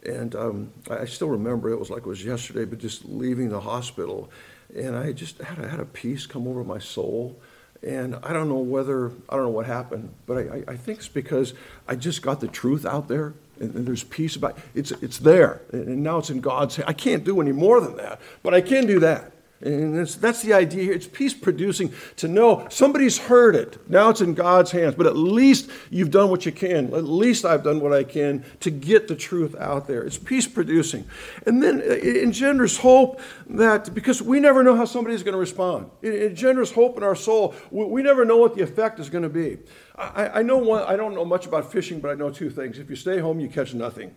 And 0.06 0.36
um, 0.36 0.72
I 0.90 1.06
still 1.06 1.28
remember 1.28 1.70
it 1.70 1.78
was 1.78 1.90
like 1.90 2.02
it 2.02 2.06
was 2.06 2.24
yesterday, 2.24 2.66
but 2.66 2.78
just 2.78 3.04
leaving 3.06 3.48
the 3.48 3.60
hospital. 3.60 4.30
And 4.76 4.94
I 4.96 5.12
just 5.12 5.38
had 5.38 5.58
a, 5.58 5.68
had 5.68 5.80
a 5.80 5.86
peace 5.86 6.26
come 6.26 6.46
over 6.46 6.62
my 6.62 6.78
soul. 6.78 7.40
And 7.82 8.16
I 8.22 8.32
don't 8.32 8.48
know 8.48 8.58
whether, 8.58 9.10
I 9.28 9.36
don't 9.36 9.44
know 9.44 9.48
what 9.50 9.66
happened, 9.66 10.12
but 10.26 10.38
I, 10.38 10.64
I 10.68 10.76
think 10.76 11.00
it's 11.00 11.08
because 11.08 11.54
I 11.88 11.96
just 11.96 12.22
got 12.22 12.40
the 12.40 12.48
truth 12.48 12.86
out 12.86 13.08
there 13.08 13.34
and, 13.60 13.74
and 13.74 13.86
there's 13.86 14.04
peace 14.04 14.36
about 14.36 14.56
it. 14.56 14.64
It's, 14.74 14.90
it's 14.90 15.18
there. 15.18 15.60
And 15.72 16.02
now 16.02 16.18
it's 16.18 16.30
in 16.30 16.40
God's 16.40 16.76
hand. 16.76 16.88
I 16.88 16.92
can't 16.92 17.24
do 17.24 17.40
any 17.40 17.52
more 17.52 17.80
than 17.80 17.96
that, 17.96 18.20
but 18.42 18.54
I 18.54 18.60
can 18.60 18.86
do 18.86 19.00
that. 19.00 19.33
And 19.64 20.06
that's 20.06 20.42
the 20.42 20.52
idea 20.52 20.84
here. 20.84 20.92
It's 20.92 21.06
peace 21.06 21.32
producing 21.32 21.92
to 22.16 22.28
know 22.28 22.66
somebody's 22.70 23.16
heard 23.16 23.56
it. 23.56 23.78
Now 23.88 24.10
it's 24.10 24.20
in 24.20 24.34
God's 24.34 24.70
hands, 24.72 24.94
but 24.94 25.06
at 25.06 25.16
least 25.16 25.70
you've 25.88 26.10
done 26.10 26.28
what 26.28 26.44
you 26.44 26.52
can. 26.52 26.92
At 26.92 27.04
least 27.04 27.46
I've 27.46 27.64
done 27.64 27.80
what 27.80 27.92
I 27.92 28.04
can 28.04 28.44
to 28.60 28.70
get 28.70 29.08
the 29.08 29.16
truth 29.16 29.56
out 29.56 29.86
there. 29.86 30.04
It's 30.04 30.18
peace 30.18 30.46
producing. 30.46 31.06
And 31.46 31.62
then 31.62 31.80
it 31.80 32.18
engenders 32.18 32.76
hope 32.76 33.20
that, 33.46 33.94
because 33.94 34.20
we 34.20 34.38
never 34.38 34.62
know 34.62 34.76
how 34.76 34.84
somebody's 34.84 35.22
going 35.22 35.32
to 35.32 35.38
respond, 35.38 35.90
it 36.02 36.22
engenders 36.22 36.70
hope 36.70 36.98
in 36.98 37.02
our 37.02 37.16
soul. 37.16 37.54
We 37.70 38.02
never 38.02 38.26
know 38.26 38.36
what 38.36 38.54
the 38.54 38.62
effect 38.62 39.00
is 39.00 39.08
going 39.08 39.24
to 39.24 39.30
be. 39.30 39.58
I, 39.96 40.42
know 40.42 40.58
one, 40.58 40.82
I 40.82 40.96
don't 40.96 41.14
know 41.14 41.24
much 41.24 41.46
about 41.46 41.72
fishing, 41.72 42.00
but 42.00 42.10
I 42.10 42.14
know 42.14 42.28
two 42.28 42.50
things. 42.50 42.78
If 42.78 42.90
you 42.90 42.96
stay 42.96 43.18
home, 43.18 43.40
you 43.40 43.48
catch 43.48 43.72
nothing. 43.72 44.14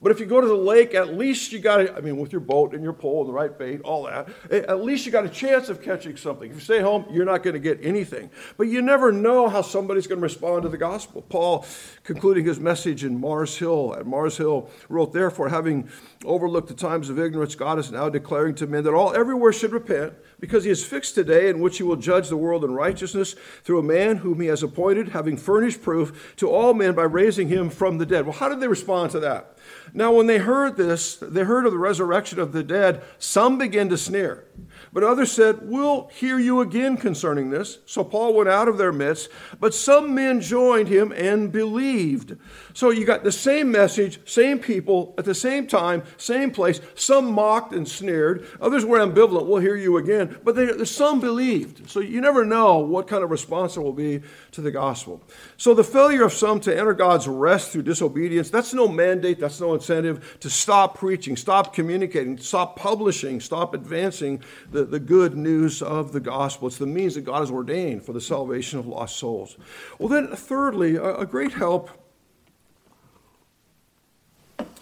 But 0.00 0.12
if 0.12 0.20
you 0.20 0.26
go 0.26 0.40
to 0.40 0.46
the 0.46 0.54
lake, 0.54 0.94
at 0.94 1.14
least 1.14 1.50
you 1.50 1.58
got, 1.58 1.96
I 1.96 2.00
mean, 2.00 2.18
with 2.18 2.30
your 2.30 2.40
boat 2.40 2.72
and 2.72 2.84
your 2.84 2.92
pole 2.92 3.22
and 3.22 3.28
the 3.28 3.32
right 3.32 3.56
bait, 3.58 3.80
all 3.80 4.04
that, 4.04 4.28
at 4.50 4.82
least 4.82 5.06
you 5.06 5.12
got 5.12 5.24
a 5.24 5.28
chance 5.28 5.68
of 5.68 5.82
catching 5.82 6.16
something. 6.16 6.48
If 6.50 6.56
you 6.56 6.60
stay 6.60 6.80
home, 6.80 7.04
you're 7.10 7.24
not 7.24 7.42
going 7.42 7.54
to 7.54 7.60
get 7.60 7.84
anything. 7.84 8.30
But 8.56 8.68
you 8.68 8.80
never 8.80 9.10
know 9.10 9.48
how 9.48 9.62
somebody's 9.62 10.06
going 10.06 10.20
to 10.20 10.22
respond 10.22 10.62
to 10.62 10.68
the 10.68 10.78
gospel. 10.78 11.22
Paul, 11.22 11.66
concluding 12.08 12.46
his 12.46 12.58
message 12.58 13.04
in 13.04 13.20
Mars 13.20 13.58
Hill, 13.58 13.94
at 13.94 14.06
Mars 14.06 14.38
Hill, 14.38 14.70
wrote, 14.88 15.12
Therefore, 15.12 15.50
having 15.50 15.90
overlooked 16.24 16.68
the 16.68 16.74
times 16.74 17.10
of 17.10 17.18
ignorance, 17.18 17.54
God 17.54 17.78
is 17.78 17.92
now 17.92 18.08
declaring 18.08 18.54
to 18.54 18.66
men 18.66 18.84
that 18.84 18.94
all 18.94 19.14
everywhere 19.14 19.52
should 19.52 19.72
repent, 19.72 20.14
because 20.40 20.64
he 20.64 20.70
has 20.70 20.82
fixed 20.82 21.14
today 21.14 21.50
in 21.50 21.60
which 21.60 21.76
he 21.76 21.82
will 21.82 21.96
judge 21.96 22.30
the 22.30 22.36
world 22.38 22.64
in 22.64 22.72
righteousness 22.72 23.36
through 23.62 23.80
a 23.80 23.82
man 23.82 24.16
whom 24.16 24.40
he 24.40 24.46
has 24.46 24.62
appointed, 24.62 25.10
having 25.10 25.36
furnished 25.36 25.82
proof 25.82 26.34
to 26.36 26.48
all 26.48 26.72
men 26.72 26.94
by 26.94 27.02
raising 27.02 27.48
him 27.48 27.68
from 27.68 27.98
the 27.98 28.06
dead. 28.06 28.24
Well, 28.24 28.38
how 28.38 28.48
did 28.48 28.60
they 28.60 28.68
respond 28.68 29.10
to 29.10 29.20
that? 29.20 29.58
Now, 29.92 30.10
when 30.14 30.28
they 30.28 30.38
heard 30.38 30.78
this, 30.78 31.16
they 31.16 31.42
heard 31.42 31.66
of 31.66 31.72
the 31.72 31.78
resurrection 31.78 32.40
of 32.40 32.52
the 32.52 32.62
dead, 32.62 33.02
some 33.18 33.58
began 33.58 33.90
to 33.90 33.98
sneer. 33.98 34.44
But 34.92 35.04
others 35.04 35.32
said, 35.32 35.58
We'll 35.62 36.08
hear 36.08 36.38
you 36.38 36.60
again 36.60 36.96
concerning 36.96 37.50
this. 37.50 37.78
So 37.86 38.04
Paul 38.04 38.34
went 38.34 38.48
out 38.48 38.68
of 38.68 38.78
their 38.78 38.92
midst, 38.92 39.30
but 39.60 39.74
some 39.74 40.14
men 40.14 40.40
joined 40.40 40.88
him 40.88 41.12
and 41.12 41.52
believed. 41.52 42.36
So 42.74 42.90
you 42.90 43.04
got 43.04 43.24
the 43.24 43.32
same 43.32 43.70
message, 43.70 44.20
same 44.28 44.58
people, 44.58 45.14
at 45.18 45.24
the 45.24 45.34
same 45.34 45.66
time, 45.66 46.02
same 46.16 46.50
place. 46.50 46.80
Some 46.94 47.32
mocked 47.32 47.72
and 47.72 47.88
sneered, 47.88 48.46
others 48.60 48.84
were 48.84 48.98
ambivalent, 48.98 49.46
We'll 49.46 49.60
hear 49.60 49.76
you 49.76 49.96
again. 49.96 50.38
But 50.44 50.54
they, 50.54 50.84
some 50.84 51.20
believed. 51.20 51.88
So 51.90 52.00
you 52.00 52.20
never 52.20 52.44
know 52.44 52.78
what 52.78 53.08
kind 53.08 53.22
of 53.24 53.30
response 53.30 53.74
there 53.74 53.82
will 53.82 53.92
be 53.92 54.22
to 54.52 54.60
the 54.60 54.70
gospel. 54.70 55.22
So 55.56 55.74
the 55.74 55.84
failure 55.84 56.24
of 56.24 56.32
some 56.32 56.60
to 56.60 56.76
enter 56.76 56.94
God's 56.94 57.28
rest 57.28 57.70
through 57.70 57.82
disobedience, 57.82 58.50
that's 58.50 58.74
no 58.74 58.88
mandate, 58.88 59.40
that's 59.40 59.60
no 59.60 59.74
incentive 59.74 60.38
to 60.40 60.50
stop 60.50 60.98
preaching, 60.98 61.36
stop 61.36 61.74
communicating, 61.74 62.38
stop 62.38 62.76
publishing, 62.76 63.40
stop 63.40 63.74
advancing 63.74 64.42
the, 64.70 64.77
the 64.84 65.00
good 65.00 65.36
news 65.36 65.82
of 65.82 66.12
the 66.12 66.20
gospel. 66.20 66.68
It's 66.68 66.78
the 66.78 66.86
means 66.86 67.14
that 67.14 67.22
God 67.22 67.40
has 67.40 67.50
ordained 67.50 68.04
for 68.04 68.12
the 68.12 68.20
salvation 68.20 68.78
of 68.78 68.86
lost 68.86 69.16
souls. 69.16 69.56
Well, 69.98 70.08
then, 70.08 70.28
thirdly, 70.28 70.96
a, 70.96 71.16
a 71.18 71.26
great 71.26 71.52
help 71.52 71.90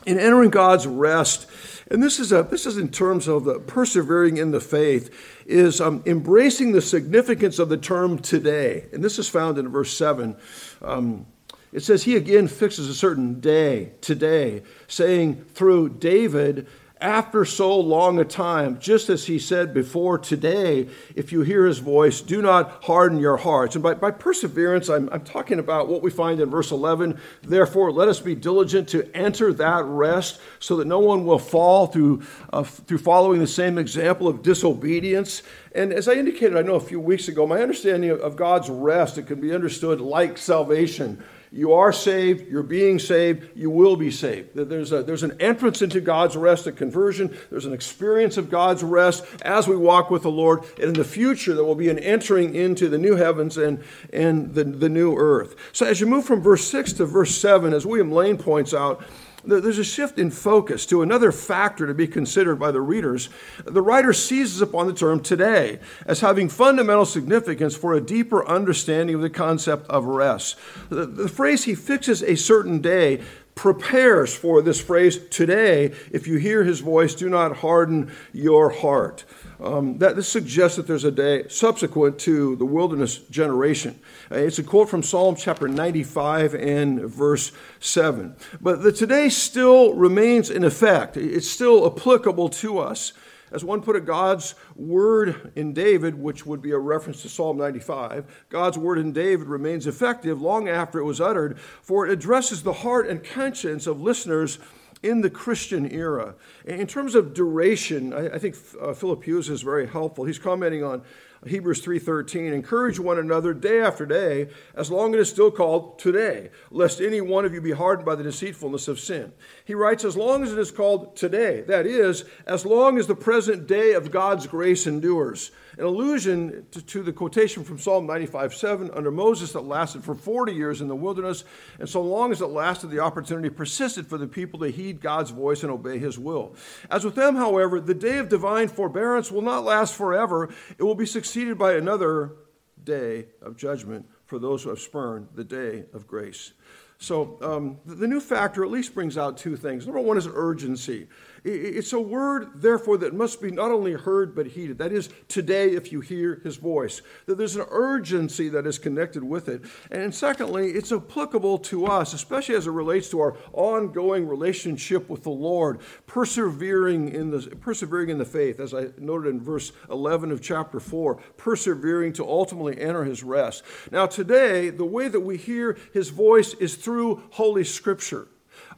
in 0.06 0.18
entering 0.18 0.50
God's 0.50 0.86
rest, 0.86 1.48
and 1.90 2.02
this 2.02 2.18
is, 2.18 2.32
a, 2.32 2.44
this 2.44 2.64
is 2.64 2.78
in 2.78 2.90
terms 2.90 3.28
of 3.28 3.44
the 3.44 3.58
persevering 3.58 4.36
in 4.36 4.52
the 4.52 4.60
faith, 4.60 5.10
is 5.46 5.80
um, 5.80 6.02
embracing 6.06 6.72
the 6.72 6.80
significance 6.80 7.58
of 7.58 7.68
the 7.68 7.76
term 7.76 8.18
today. 8.18 8.86
And 8.92 9.02
this 9.02 9.18
is 9.18 9.28
found 9.28 9.58
in 9.58 9.68
verse 9.68 9.96
7. 9.96 10.36
Um, 10.82 11.26
it 11.72 11.82
says, 11.82 12.04
He 12.04 12.16
again 12.16 12.48
fixes 12.48 12.88
a 12.88 12.94
certain 12.94 13.40
day, 13.40 13.92
today, 14.00 14.62
saying 14.88 15.44
through 15.54 15.90
David, 15.90 16.66
after 17.00 17.44
so 17.44 17.78
long 17.78 18.18
a 18.18 18.24
time, 18.24 18.78
just 18.78 19.10
as 19.10 19.26
he 19.26 19.38
said 19.38 19.74
before, 19.74 20.18
today, 20.18 20.88
if 21.14 21.30
you 21.30 21.42
hear 21.42 21.66
his 21.66 21.78
voice, 21.78 22.22
do 22.22 22.40
not 22.40 22.84
harden 22.84 23.18
your 23.18 23.36
hearts. 23.36 23.76
And 23.76 23.82
by, 23.82 23.94
by 23.94 24.10
perseverance, 24.10 24.88
I'm, 24.88 25.10
I'm 25.12 25.22
talking 25.22 25.58
about 25.58 25.88
what 25.88 26.02
we 26.02 26.10
find 26.10 26.40
in 26.40 26.48
verse 26.48 26.70
11. 26.70 27.20
Therefore, 27.42 27.92
let 27.92 28.08
us 28.08 28.20
be 28.20 28.34
diligent 28.34 28.88
to 28.90 29.14
enter 29.14 29.52
that 29.52 29.84
rest 29.84 30.40
so 30.58 30.76
that 30.76 30.86
no 30.86 31.00
one 31.00 31.26
will 31.26 31.38
fall 31.38 31.86
through, 31.86 32.22
uh, 32.50 32.62
through 32.62 32.98
following 32.98 33.40
the 33.40 33.46
same 33.46 33.76
example 33.76 34.26
of 34.26 34.42
disobedience. 34.42 35.42
And 35.74 35.92
as 35.92 36.08
I 36.08 36.14
indicated, 36.14 36.56
I 36.56 36.62
know 36.62 36.76
a 36.76 36.80
few 36.80 37.00
weeks 37.00 37.28
ago, 37.28 37.46
my 37.46 37.60
understanding 37.60 38.08
of, 38.08 38.20
of 38.20 38.36
God's 38.36 38.70
rest, 38.70 39.18
it 39.18 39.26
can 39.26 39.38
be 39.38 39.54
understood 39.54 40.00
like 40.00 40.38
salvation. 40.38 41.22
You 41.52 41.72
are 41.74 41.92
saved, 41.92 42.48
you're 42.48 42.62
being 42.62 42.98
saved, 42.98 43.48
you 43.54 43.70
will 43.70 43.96
be 43.96 44.10
saved. 44.10 44.50
There's, 44.54 44.92
a, 44.92 45.02
there's 45.02 45.22
an 45.22 45.36
entrance 45.40 45.82
into 45.82 46.00
God's 46.00 46.36
rest 46.36 46.66
at 46.66 46.76
conversion, 46.76 47.36
there's 47.50 47.66
an 47.66 47.72
experience 47.72 48.36
of 48.36 48.50
God's 48.50 48.82
rest 48.82 49.24
as 49.42 49.68
we 49.68 49.76
walk 49.76 50.10
with 50.10 50.22
the 50.22 50.30
Lord, 50.30 50.64
and 50.74 50.84
in 50.84 50.92
the 50.94 51.04
future 51.04 51.54
there 51.54 51.64
will 51.64 51.74
be 51.74 51.88
an 51.88 51.98
entering 51.98 52.54
into 52.54 52.88
the 52.88 52.98
new 52.98 53.16
heavens 53.16 53.56
and, 53.56 53.82
and 54.12 54.54
the, 54.54 54.64
the 54.64 54.88
new 54.88 55.16
earth. 55.16 55.56
So 55.72 55.86
as 55.86 56.00
you 56.00 56.06
move 56.06 56.24
from 56.24 56.40
verse 56.40 56.68
6 56.68 56.94
to 56.94 57.06
verse 57.06 57.36
7, 57.36 57.72
as 57.72 57.86
William 57.86 58.12
Lane 58.12 58.38
points 58.38 58.74
out, 58.74 59.04
there's 59.46 59.78
a 59.78 59.84
shift 59.84 60.18
in 60.18 60.30
focus 60.30 60.86
to 60.86 61.02
another 61.02 61.32
factor 61.32 61.86
to 61.86 61.94
be 61.94 62.06
considered 62.06 62.56
by 62.56 62.70
the 62.70 62.80
readers. 62.80 63.28
The 63.64 63.82
writer 63.82 64.12
seizes 64.12 64.60
upon 64.60 64.86
the 64.86 64.92
term 64.92 65.20
today 65.20 65.78
as 66.04 66.20
having 66.20 66.48
fundamental 66.48 67.06
significance 67.06 67.76
for 67.76 67.94
a 67.94 68.00
deeper 68.00 68.46
understanding 68.46 69.14
of 69.14 69.22
the 69.22 69.30
concept 69.30 69.88
of 69.88 70.04
rest. 70.04 70.56
The, 70.88 71.06
the 71.06 71.28
phrase 71.28 71.64
he 71.64 71.74
fixes 71.74 72.22
a 72.22 72.36
certain 72.36 72.80
day 72.80 73.22
prepares 73.56 74.36
for 74.36 74.60
this 74.60 74.80
phrase 74.80 75.18
today. 75.30 75.86
If 76.12 76.28
you 76.28 76.36
hear 76.36 76.62
his 76.62 76.80
voice, 76.80 77.14
do 77.14 77.28
not 77.28 77.56
harden 77.56 78.12
your 78.32 78.68
heart. 78.68 79.24
Um, 79.58 79.96
that 79.98 80.14
this 80.14 80.28
suggests 80.28 80.76
that 80.76 80.86
there's 80.86 81.04
a 81.04 81.10
day 81.10 81.48
subsequent 81.48 82.18
to 82.20 82.54
the 82.56 82.66
wilderness 82.66 83.16
generation. 83.16 83.98
Uh, 84.30 84.36
it's 84.36 84.58
a 84.58 84.62
quote 84.62 84.90
from 84.90 85.02
Psalm 85.02 85.34
chapter 85.36 85.66
95 85.66 86.54
and 86.54 87.00
verse 87.00 87.50
7. 87.80 88.36
But 88.60 88.82
the 88.82 88.92
today 88.92 89.30
still 89.30 89.94
remains 89.94 90.50
in 90.50 90.62
effect. 90.62 91.16
It's 91.16 91.48
still 91.48 91.86
applicable 91.86 92.50
to 92.50 92.78
us. 92.78 93.14
As 93.52 93.64
one 93.64 93.80
put 93.80 93.96
it, 93.96 94.04
God's 94.04 94.54
word 94.74 95.52
in 95.54 95.72
David, 95.72 96.16
which 96.16 96.44
would 96.44 96.60
be 96.60 96.72
a 96.72 96.78
reference 96.78 97.22
to 97.22 97.28
Psalm 97.28 97.56
95, 97.56 98.46
God's 98.48 98.76
word 98.76 98.98
in 98.98 99.12
David 99.12 99.46
remains 99.46 99.86
effective 99.86 100.42
long 100.42 100.68
after 100.68 100.98
it 100.98 101.04
was 101.04 101.20
uttered, 101.20 101.58
for 101.58 102.06
it 102.06 102.12
addresses 102.12 102.62
the 102.62 102.72
heart 102.72 103.08
and 103.08 103.22
conscience 103.22 103.86
of 103.86 104.00
listeners 104.00 104.58
in 105.02 105.20
the 105.20 105.30
Christian 105.30 105.90
era. 105.90 106.34
In 106.64 106.86
terms 106.86 107.14
of 107.14 107.34
duration, 107.34 108.12
I, 108.12 108.38
think 108.38 108.56
uh, 108.80 108.94
Philip 108.94 109.24
Hughes 109.24 109.48
is 109.48 109.62
very 109.62 109.86
helpful. 109.86 110.24
He's 110.24 110.38
commenting 110.38 110.82
on 110.82 111.02
Hebrews 111.46 111.82
3:13, 111.82 112.52
encourage 112.52 112.98
one 112.98 113.18
another 113.18 113.54
day 113.54 113.80
after 113.80 114.06
day, 114.06 114.48
as 114.74 114.90
long 114.90 115.14
as 115.14 115.18
it 115.18 115.20
is 115.22 115.30
still 115.30 115.50
called 115.50 115.98
today, 115.98 116.50
lest 116.70 117.00
any 117.00 117.20
one 117.20 117.44
of 117.44 117.54
you 117.54 117.60
be 117.60 117.72
hardened 117.72 118.06
by 118.06 118.14
the 118.14 118.24
deceitfulness 118.24 118.88
of 118.88 118.98
sin. 118.98 119.32
He 119.66 119.74
writes, 119.74 120.04
as 120.04 120.16
long 120.16 120.44
as 120.44 120.52
it 120.52 120.58
is 120.60 120.70
called 120.70 121.16
today, 121.16 121.62
that 121.62 121.86
is, 121.86 122.24
as 122.46 122.64
long 122.64 122.98
as 122.98 123.08
the 123.08 123.16
present 123.16 123.66
day 123.66 123.94
of 123.94 124.12
God's 124.12 124.46
grace 124.46 124.86
endures 124.86 125.50
an 125.76 125.82
allusion 125.82 126.64
to, 126.70 126.80
to, 126.80 127.02
the 127.02 127.12
quotation 127.12 127.64
from 127.64 127.80
Psalm 127.80 128.06
95 128.06 128.54
7 128.54 128.92
under 128.92 129.10
Moses 129.10 129.52
that 129.52 129.62
lasted 129.62 130.04
for 130.04 130.14
40 130.14 130.52
years 130.52 130.80
in 130.80 130.86
the 130.86 130.94
wilderness, 130.94 131.42
and 131.80 131.88
so 131.88 132.00
long 132.00 132.30
as 132.30 132.40
it 132.40 132.46
lasted, 132.46 132.90
the 132.90 133.00
opportunity 133.00 133.50
persisted 133.50 134.06
for 134.06 134.18
the 134.18 134.28
people 134.28 134.60
to 134.60 134.70
heed 134.70 135.00
God's 135.00 135.32
voice 135.32 135.64
and 135.64 135.72
obey 135.72 135.98
his 135.98 136.16
will. 136.16 136.54
As 136.88 137.04
with 137.04 137.16
them, 137.16 137.34
however, 137.34 137.80
the 137.80 137.92
day 137.92 138.18
of 138.18 138.28
divine 138.28 138.68
forbearance 138.68 139.32
will 139.32 139.42
not 139.42 139.64
last 139.64 139.94
forever, 139.94 140.48
it 140.78 140.84
will 140.84 140.94
be 140.94 141.06
succeeded 141.06 141.58
by 141.58 141.74
another 141.74 142.36
day 142.84 143.26
of 143.42 143.56
judgment 143.56 144.06
for 144.26 144.38
those 144.38 144.62
who 144.62 144.70
have 144.70 144.78
spurned 144.78 145.26
the 145.34 145.44
day 145.44 145.86
of 145.92 146.06
grace. 146.06 146.52
So 146.98 147.38
um, 147.42 147.78
the 147.84 148.06
new 148.06 148.20
factor 148.20 148.64
at 148.64 148.70
least 148.70 148.94
brings 148.94 149.18
out 149.18 149.36
two 149.36 149.56
things. 149.56 149.86
Number 149.86 150.00
one 150.00 150.16
is 150.16 150.26
urgency. 150.32 151.08
It's 151.48 151.92
a 151.92 152.00
word, 152.00 152.48
therefore, 152.56 152.98
that 152.98 153.14
must 153.14 153.40
be 153.40 153.52
not 153.52 153.70
only 153.70 153.92
heard 153.92 154.34
but 154.34 154.48
heeded. 154.48 154.78
That 154.78 154.90
is, 154.90 155.08
today, 155.28 155.70
if 155.70 155.92
you 155.92 156.00
hear 156.00 156.40
his 156.42 156.56
voice, 156.56 157.02
that 157.26 157.38
there's 157.38 157.54
an 157.54 157.66
urgency 157.70 158.48
that 158.48 158.66
is 158.66 158.80
connected 158.80 159.22
with 159.22 159.48
it. 159.48 159.62
And 159.92 160.12
secondly, 160.12 160.72
it's 160.72 160.90
applicable 160.90 161.58
to 161.58 161.86
us, 161.86 162.14
especially 162.14 162.56
as 162.56 162.66
it 162.66 162.72
relates 162.72 163.10
to 163.10 163.20
our 163.20 163.36
ongoing 163.52 164.26
relationship 164.26 165.08
with 165.08 165.22
the 165.22 165.30
Lord, 165.30 165.78
persevering 166.08 167.10
in 167.10 167.30
the, 167.30 167.38
persevering 167.60 168.08
in 168.08 168.18
the 168.18 168.24
faith, 168.24 168.58
as 168.58 168.74
I 168.74 168.88
noted 168.98 169.28
in 169.28 169.40
verse 169.40 169.70
11 169.88 170.32
of 170.32 170.42
chapter 170.42 170.80
4, 170.80 171.14
persevering 171.36 172.12
to 172.14 172.24
ultimately 172.26 172.80
enter 172.80 173.04
his 173.04 173.22
rest. 173.22 173.62
Now, 173.92 174.06
today, 174.06 174.70
the 174.70 174.84
way 174.84 175.06
that 175.06 175.20
we 175.20 175.36
hear 175.36 175.78
his 175.92 176.08
voice 176.08 176.54
is 176.54 176.74
through 176.74 177.22
Holy 177.30 177.62
Scripture. 177.62 178.26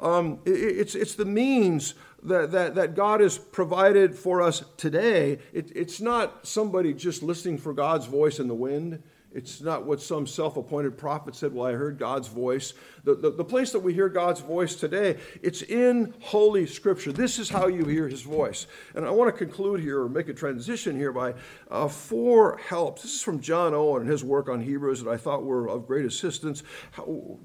Um, 0.01 0.41
it, 0.45 0.51
it's, 0.51 0.95
it's 0.95 1.15
the 1.15 1.25
means 1.25 1.95
that, 2.23 2.51
that, 2.53 2.75
that 2.75 2.95
God 2.95 3.21
has 3.21 3.39
provided 3.39 4.15
for 4.15 4.43
us 4.43 4.65
today, 4.77 5.39
it, 5.53 5.71
it's 5.75 6.01
not 6.01 6.47
somebody 6.47 6.93
just 6.93 7.23
listening 7.23 7.59
for 7.59 7.73
God's 7.73 8.07
voice 8.07 8.39
in 8.39 8.49
the 8.49 8.55
wind. 8.55 9.03
It's 9.31 9.61
not 9.61 9.85
what 9.85 10.01
some 10.01 10.27
self 10.27 10.57
appointed 10.57 10.97
prophet 10.97 11.37
said, 11.37 11.53
Well, 11.53 11.67
I 11.67 11.73
heard 11.73 11.99
God's 11.99 12.29
voice. 12.29 12.73
The, 13.05 13.15
the, 13.15 13.31
the, 13.31 13.45
place 13.45 13.73
that 13.73 13.81
we 13.81 13.93
hear 13.93 14.09
God's 14.09 14.41
voice 14.41 14.75
today, 14.75 15.19
it's 15.43 15.61
in 15.63 16.15
Holy 16.21 16.67
Scripture. 16.67 17.13
This 17.13 17.39
is 17.39 17.51
how 17.51 17.67
you 17.67 17.85
hear 17.85 18.09
His 18.09 18.23
voice. 18.23 18.67
And 18.95 19.05
I 19.05 19.11
want 19.11 19.33
to 19.33 19.37
conclude 19.37 19.81
here 19.81 20.01
or 20.01 20.09
make 20.09 20.29
a 20.29 20.35
transition 20.35 20.97
here 20.97 21.13
by 21.13 21.35
uh, 21.71 21.89
four 21.89 22.57
helps. 22.57 23.03
This 23.03 23.17
is 23.17 23.23
from 23.23 23.41
John 23.41 23.75
Owen 23.75 24.03
and 24.03 24.11
his 24.11 24.25
work 24.25 24.49
on 24.49 24.63
Hebrews 24.63 25.03
that 25.03 25.11
I 25.11 25.19
thought 25.19 25.45
were 25.45 25.69
of 25.69 25.87
great 25.87 26.07
assistance. 26.07 26.63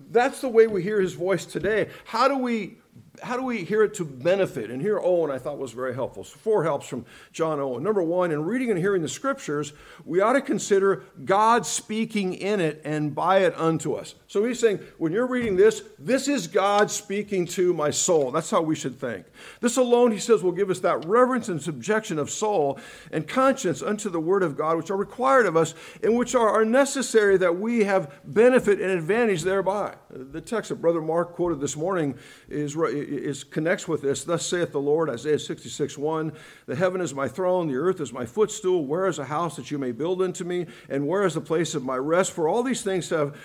That's 0.09 0.39
the 0.39 0.49
way 0.49 0.67
we 0.67 0.83
hear 0.83 1.01
His 1.01 1.13
voice 1.13 1.45
today. 1.45 1.89
How 2.05 2.29
do 2.29 2.37
we 2.37 2.77
how 3.21 3.37
do 3.37 3.43
we 3.43 3.63
hear 3.63 3.83
it 3.83 3.93
to 3.95 4.05
benefit? 4.05 4.71
And 4.71 4.81
here 4.81 4.99
Owen 4.99 5.29
I 5.29 5.37
thought 5.37 5.59
was 5.59 5.71
very 5.71 5.93
helpful. 5.93 6.23
So 6.23 6.35
four 6.37 6.63
helps 6.63 6.87
from 6.87 7.05
John 7.31 7.59
Owen. 7.59 7.83
Number 7.83 8.01
one, 8.01 8.31
in 8.31 8.43
reading 8.43 8.71
and 8.71 8.79
hearing 8.79 9.03
the 9.03 9.07
scriptures, 9.07 9.73
we 10.03 10.19
ought 10.19 10.33
to 10.33 10.41
consider 10.41 11.03
God 11.23 11.65
speaking 11.65 12.33
in 12.33 12.59
it 12.59 12.81
and 12.83 13.13
by 13.13 13.39
it 13.39 13.53
unto 13.55 13.93
us. 13.93 14.15
So 14.27 14.43
he's 14.43 14.59
saying, 14.59 14.79
when 14.97 15.11
you're 15.11 15.27
reading 15.27 15.55
this, 15.55 15.83
this 15.99 16.27
is 16.27 16.47
God 16.47 16.89
speaking 16.89 17.45
to 17.49 17.71
my 17.73 17.91
soul. 17.91 18.31
That's 18.31 18.49
how 18.49 18.63
we 18.63 18.75
should 18.75 18.99
think. 18.99 19.27
This 19.61 19.77
alone, 19.77 20.11
he 20.11 20.19
says, 20.19 20.41
will 20.41 20.51
give 20.51 20.71
us 20.71 20.79
that 20.79 21.05
reverence 21.05 21.49
and 21.49 21.61
subjection 21.61 22.17
of 22.17 22.31
soul 22.31 22.79
and 23.11 23.27
conscience 23.27 23.83
unto 23.83 24.09
the 24.09 24.19
word 24.19 24.41
of 24.41 24.57
God, 24.57 24.75
which 24.77 24.89
are 24.89 24.97
required 24.97 25.45
of 25.45 25.55
us 25.55 25.75
and 26.01 26.17
which 26.17 26.33
are, 26.33 26.63
necessary 26.63 27.37
that 27.37 27.59
we 27.59 27.83
have 27.83 28.11
benefit 28.23 28.79
and 28.79 28.89
advantage 28.89 29.43
thereby. 29.43 29.93
The 30.09 30.41
text 30.41 30.69
that 30.69 30.75
Brother 30.75 31.01
Mark 31.01 31.33
quoted 31.33 31.59
this 31.59 31.75
morning 31.75 32.15
is, 32.49 32.75
is 33.09 33.43
connects 33.43 33.87
with 33.87 34.01
this. 34.01 34.23
Thus 34.23 34.45
saith 34.45 34.71
the 34.71 34.79
Lord, 34.79 35.09
Isaiah 35.09 35.39
66, 35.39 35.97
1, 35.97 36.33
The 36.65 36.75
heaven 36.75 37.01
is 37.01 37.13
my 37.13 37.27
throne, 37.27 37.67
the 37.67 37.75
earth 37.75 37.99
is 37.99 38.13
my 38.13 38.25
footstool. 38.25 38.85
Where 38.85 39.07
is 39.07 39.19
a 39.19 39.25
house 39.25 39.55
that 39.55 39.71
you 39.71 39.77
may 39.77 39.91
build 39.91 40.21
unto 40.21 40.43
me? 40.43 40.67
And 40.89 41.07
where 41.07 41.23
is 41.23 41.33
the 41.33 41.41
place 41.41 41.75
of 41.75 41.83
my 41.83 41.97
rest? 41.97 42.31
For 42.31 42.47
all 42.47 42.63
these 42.63 42.81
things 42.81 43.09
have 43.09 43.37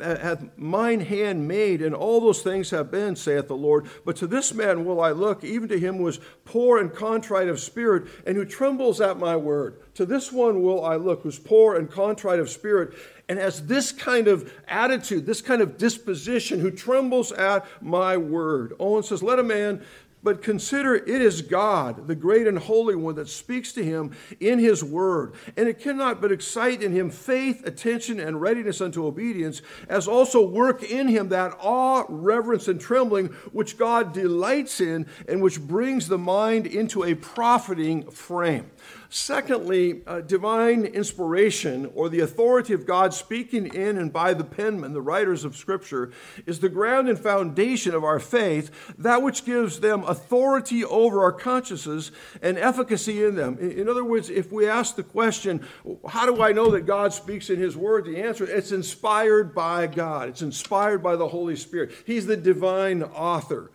hath 0.00 0.44
mine 0.56 1.00
hand 1.00 1.46
made, 1.46 1.82
and 1.82 1.94
all 1.94 2.20
those 2.20 2.42
things 2.42 2.70
have 2.70 2.90
been, 2.90 3.16
saith 3.16 3.48
the 3.48 3.56
Lord. 3.56 3.86
But 4.04 4.16
to 4.16 4.26
this 4.26 4.52
man 4.54 4.84
will 4.84 5.00
I 5.00 5.10
look, 5.10 5.44
even 5.44 5.68
to 5.68 5.78
him 5.78 5.96
who 5.96 6.08
is 6.08 6.20
poor 6.44 6.78
and 6.78 6.92
contrite 6.92 7.48
of 7.48 7.60
spirit, 7.60 8.08
and 8.26 8.36
who 8.36 8.44
trembles 8.44 9.00
at 9.00 9.18
my 9.18 9.36
word. 9.36 9.80
To 9.94 10.06
this 10.06 10.30
one 10.30 10.62
will 10.62 10.84
I 10.84 10.96
look, 10.96 11.22
who's 11.22 11.38
poor 11.38 11.76
and 11.76 11.90
contrite 11.90 12.40
of 12.40 12.50
spirit, 12.50 12.94
and 13.28 13.38
has 13.38 13.66
this 13.66 13.92
kind 13.92 14.28
of 14.28 14.52
attitude, 14.68 15.26
this 15.26 15.42
kind 15.42 15.62
of 15.62 15.78
disposition, 15.78 16.60
who 16.60 16.70
trembles 16.70 17.32
at 17.32 17.66
my 17.82 18.16
word. 18.16 18.74
Owen 18.78 19.02
says, 19.02 19.22
Let 19.22 19.38
a 19.38 19.42
man 19.42 19.82
but 20.26 20.42
consider 20.42 20.96
it 20.96 21.22
is 21.22 21.40
God, 21.40 22.08
the 22.08 22.16
great 22.16 22.48
and 22.48 22.58
holy 22.58 22.96
one, 22.96 23.14
that 23.14 23.28
speaks 23.28 23.72
to 23.74 23.84
him 23.84 24.10
in 24.40 24.58
his 24.58 24.82
word. 24.82 25.34
And 25.56 25.68
it 25.68 25.78
cannot 25.78 26.20
but 26.20 26.32
excite 26.32 26.82
in 26.82 26.90
him 26.90 27.10
faith, 27.10 27.64
attention, 27.64 28.18
and 28.18 28.40
readiness 28.40 28.80
unto 28.80 29.06
obedience, 29.06 29.62
as 29.88 30.08
also 30.08 30.44
work 30.44 30.82
in 30.82 31.06
him 31.06 31.28
that 31.28 31.56
awe, 31.60 32.06
reverence, 32.08 32.66
and 32.66 32.80
trembling 32.80 33.28
which 33.52 33.78
God 33.78 34.12
delights 34.12 34.80
in, 34.80 35.06
and 35.28 35.40
which 35.40 35.60
brings 35.60 36.08
the 36.08 36.18
mind 36.18 36.66
into 36.66 37.04
a 37.04 37.14
profiting 37.14 38.10
frame. 38.10 38.68
Secondly, 39.08 40.02
uh, 40.06 40.20
divine 40.20 40.84
inspiration, 40.84 41.90
or 41.94 42.08
the 42.08 42.20
authority 42.20 42.72
of 42.72 42.86
God 42.86 43.14
speaking 43.14 43.72
in 43.72 43.98
and 43.98 44.12
by 44.12 44.34
the 44.34 44.44
penmen, 44.44 44.92
the 44.92 45.00
writers 45.00 45.44
of 45.44 45.56
Scripture, 45.56 46.10
is 46.44 46.60
the 46.60 46.68
ground 46.68 47.08
and 47.08 47.18
foundation 47.18 47.94
of 47.94 48.04
our 48.04 48.18
faith, 48.18 48.70
that 48.98 49.22
which 49.22 49.44
gives 49.44 49.80
them 49.80 50.02
authority 50.04 50.84
over 50.84 51.22
our 51.22 51.32
consciences 51.32 52.10
and 52.42 52.58
efficacy 52.58 53.24
in 53.24 53.36
them. 53.36 53.58
In 53.58 53.88
other 53.88 54.04
words, 54.04 54.30
if 54.30 54.50
we 54.50 54.68
ask 54.68 54.96
the 54.96 55.02
question, 55.02 55.64
how 56.08 56.26
do 56.26 56.42
I 56.42 56.52
know 56.52 56.70
that 56.72 56.86
God 56.86 57.12
speaks 57.12 57.50
in 57.50 57.58
His 57.58 57.76
Word? 57.76 58.04
The 58.04 58.22
answer, 58.22 58.44
it's 58.44 58.72
inspired 58.72 59.54
by 59.54 59.86
God. 59.86 60.28
It's 60.28 60.42
inspired 60.42 61.02
by 61.02 61.16
the 61.16 61.28
Holy 61.28 61.56
Spirit. 61.56 61.92
He's 62.04 62.26
the 62.26 62.36
divine 62.36 63.02
author. 63.02 63.70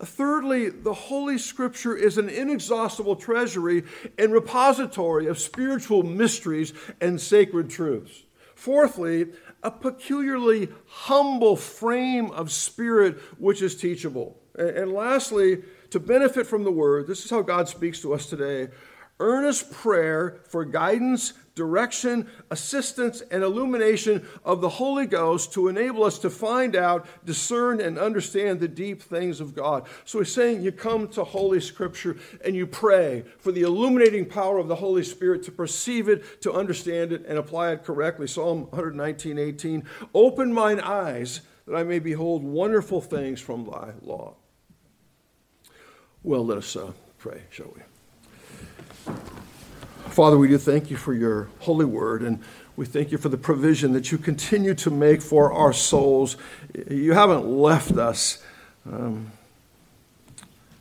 Thirdly, 0.00 0.68
the 0.68 0.92
Holy 0.92 1.38
Scripture 1.38 1.96
is 1.96 2.18
an 2.18 2.28
inexhaustible 2.28 3.16
treasury 3.16 3.84
and 4.18 4.32
repository 4.32 5.26
of 5.26 5.38
spiritual 5.38 6.02
mysteries 6.02 6.72
and 7.00 7.20
sacred 7.20 7.70
truths. 7.70 8.24
Fourthly, 8.54 9.28
a 9.62 9.70
peculiarly 9.70 10.68
humble 10.86 11.56
frame 11.56 12.30
of 12.30 12.52
spirit 12.52 13.18
which 13.38 13.62
is 13.62 13.76
teachable. 13.76 14.38
And 14.58 14.92
lastly, 14.92 15.62
to 15.90 16.00
benefit 16.00 16.46
from 16.46 16.64
the 16.64 16.72
Word, 16.72 17.06
this 17.06 17.24
is 17.24 17.30
how 17.30 17.42
God 17.42 17.68
speaks 17.68 18.00
to 18.00 18.14
us 18.14 18.26
today 18.26 18.68
earnest 19.18 19.72
prayer 19.72 20.40
for 20.48 20.64
guidance, 20.64 21.32
direction, 21.56 22.28
assistance, 22.50 23.22
and 23.32 23.42
illumination 23.42 24.24
of 24.44 24.60
the 24.60 24.68
Holy 24.68 25.06
Ghost 25.06 25.52
to 25.54 25.66
enable 25.66 26.04
us 26.04 26.18
to 26.20 26.30
find 26.30 26.76
out, 26.76 27.06
discern, 27.24 27.80
and 27.80 27.98
understand 27.98 28.60
the 28.60 28.68
deep 28.68 29.02
things 29.02 29.40
of 29.40 29.54
God. 29.54 29.88
So 30.04 30.18
he's 30.18 30.32
saying 30.32 30.62
you 30.62 30.70
come 30.70 31.08
to 31.08 31.24
Holy 31.24 31.60
Scripture 31.60 32.18
and 32.44 32.54
you 32.54 32.66
pray 32.66 33.24
for 33.38 33.50
the 33.50 33.62
illuminating 33.62 34.26
power 34.26 34.58
of 34.58 34.68
the 34.68 34.76
Holy 34.76 35.02
Spirit 35.02 35.42
to 35.44 35.50
perceive 35.50 36.08
it, 36.08 36.42
to 36.42 36.52
understand 36.52 37.12
it, 37.12 37.24
and 37.26 37.38
apply 37.38 37.72
it 37.72 37.84
correctly. 37.84 38.28
Psalm 38.28 38.66
119, 38.70 39.38
18. 39.38 39.84
Open 40.14 40.52
mine 40.52 40.78
eyes 40.78 41.40
that 41.66 41.74
I 41.74 41.82
may 41.82 41.98
behold 41.98 42.44
wonderful 42.44 43.00
things 43.00 43.40
from 43.40 43.64
thy 43.64 43.92
law. 44.02 44.34
Well, 46.22 46.44
let 46.44 46.58
us 46.58 46.76
uh, 46.76 46.92
pray, 47.18 47.42
shall 47.50 47.74
we? 47.74 49.12
Father, 50.16 50.38
we 50.38 50.48
do 50.48 50.56
thank 50.56 50.90
you 50.90 50.96
for 50.96 51.12
your 51.12 51.50
holy 51.58 51.84
word, 51.84 52.22
and 52.22 52.42
we 52.74 52.86
thank 52.86 53.12
you 53.12 53.18
for 53.18 53.28
the 53.28 53.36
provision 53.36 53.92
that 53.92 54.10
you 54.10 54.16
continue 54.16 54.72
to 54.72 54.90
make 54.90 55.20
for 55.20 55.52
our 55.52 55.74
souls. 55.74 56.38
You 56.90 57.12
haven't 57.12 57.46
left 57.46 57.98
us 57.98 58.42
um, 58.90 59.30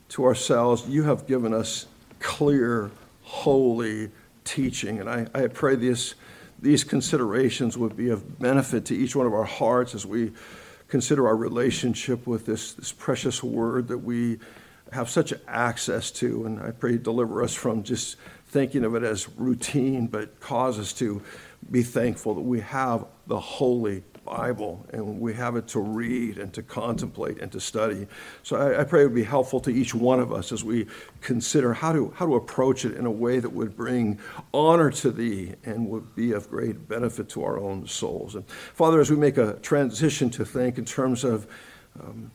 to 0.08 0.24
ourselves, 0.24 0.88
you 0.88 1.04
have 1.04 1.28
given 1.28 1.54
us 1.54 1.86
clear, 2.22 2.92
holy 3.24 4.10
teaching. 4.46 5.02
And 5.02 5.10
I, 5.10 5.28
I 5.36 5.48
pray 5.48 5.76
this, 5.76 6.16
these 6.62 6.86
considerations 6.86 7.78
would 7.78 7.98
be 7.98 8.12
of 8.12 8.40
benefit 8.40 8.86
to 8.86 8.96
each 8.96 9.18
one 9.18 9.28
of 9.28 9.34
our 9.34 9.44
hearts 9.44 9.94
as 9.94 10.06
we 10.06 10.32
consider 10.88 11.28
our 11.28 11.36
relationship 11.36 12.26
with 12.26 12.46
this, 12.46 12.72
this 12.72 12.94
precious 12.94 13.44
word 13.44 13.90
that 13.90 13.98
we 13.98 14.40
have 14.92 15.10
such 15.10 15.34
access 15.48 16.12
to. 16.12 16.46
And 16.46 16.60
I 16.60 16.72
pray 16.72 16.98
deliver 16.98 17.44
us 17.44 17.54
from 17.54 17.84
just 17.84 18.18
thinking 18.48 18.84
of 18.84 18.96
it 18.96 19.04
as 19.04 19.30
routine, 19.30 20.08
but 20.08 20.40
cause 20.40 20.80
us 20.80 20.94
to 20.94 21.22
be 21.72 21.84
thankful 21.84 22.36
that 22.36 22.42
we 22.42 22.62
have 22.62 23.06
the 23.28 23.40
Holy 23.40 24.04
Bible 24.26 24.86
and 24.92 25.20
we 25.20 25.34
have 25.36 25.56
it 25.56 25.68
to 25.70 25.80
read 25.80 26.40
and 26.40 26.52
to 26.54 26.64
contemplate 26.64 27.40
and 27.40 27.52
to 27.52 27.60
study. 27.60 28.08
So 28.44 28.56
I, 28.58 28.82
I, 28.82 28.84
pray 28.84 29.02
it 29.02 29.06
would 29.06 29.16
be 29.16 29.24
helpful 29.24 29.60
to 29.62 29.70
each 29.70 29.94
one 29.94 30.20
of 30.20 30.34
us 30.34 30.52
as 30.52 30.64
we 30.64 30.88
consider 31.22 31.74
how 31.74 31.94
to, 31.94 32.12
how 32.16 32.26
to 32.26 32.36
approach 32.36 32.86
it 32.86 32.98
in 32.98 33.06
a 33.06 33.12
way 33.12 33.40
that 33.40 33.52
would 33.52 33.78
bring 33.78 34.20
honor 34.54 34.90
to 34.92 35.12
Thee 35.12 35.54
and 35.64 35.88
would 35.90 36.16
be 36.16 36.32
of 36.32 36.50
great 36.50 36.88
benefit 36.88 37.30
to 37.30 37.44
our 37.44 37.60
own 37.60 37.88
souls. 37.88 38.36
And 38.36 38.48
Father, 38.48 39.00
as 39.00 39.12
we 39.12 39.16
make 39.16 39.38
a 39.38 39.54
transition 39.62 40.30
to 40.32 40.44
think 40.44 40.78
in 40.78 40.86
terms 40.86 41.24
of 41.24 41.48
um, 42.00 42.32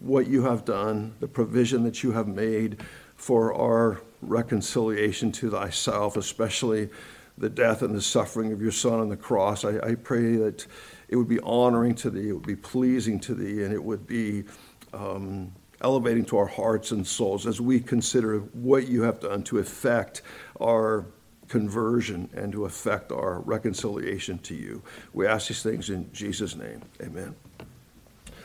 what 0.00 0.26
you 0.26 0.42
have 0.42 0.64
done, 0.64 1.14
the 1.20 1.28
provision 1.28 1.84
that 1.84 2.02
you 2.02 2.12
have 2.12 2.26
made 2.26 2.78
for 3.16 3.54
our 3.54 4.00
reconciliation 4.22 5.30
to 5.32 5.50
thyself, 5.50 6.16
especially 6.16 6.88
the 7.38 7.48
death 7.48 7.82
and 7.82 7.94
the 7.94 8.02
suffering 8.02 8.52
of 8.52 8.60
your 8.60 8.72
Son 8.72 9.00
on 9.00 9.08
the 9.08 9.16
cross. 9.16 9.64
I, 9.64 9.78
I 9.78 9.94
pray 9.94 10.36
that 10.36 10.66
it 11.08 11.16
would 11.16 11.28
be 11.28 11.40
honoring 11.40 11.94
to 11.96 12.10
thee, 12.10 12.28
it 12.28 12.32
would 12.32 12.46
be 12.46 12.56
pleasing 12.56 13.20
to 13.20 13.34
thee, 13.34 13.62
and 13.62 13.72
it 13.72 13.82
would 13.82 14.06
be 14.06 14.44
um, 14.92 15.52
elevating 15.80 16.24
to 16.26 16.38
our 16.38 16.46
hearts 16.46 16.90
and 16.90 17.06
souls 17.06 17.46
as 17.46 17.60
we 17.60 17.80
consider 17.80 18.38
what 18.38 18.88
you 18.88 19.02
have 19.02 19.20
done 19.20 19.42
to 19.44 19.58
effect 19.58 20.22
our 20.60 21.06
conversion 21.48 22.30
and 22.34 22.52
to 22.52 22.64
effect 22.64 23.10
our 23.10 23.40
reconciliation 23.40 24.38
to 24.38 24.54
you. 24.54 24.82
We 25.12 25.26
ask 25.26 25.48
these 25.48 25.62
things 25.62 25.90
in 25.90 26.12
Jesus' 26.12 26.54
name. 26.54 26.82
Amen. 27.02 27.34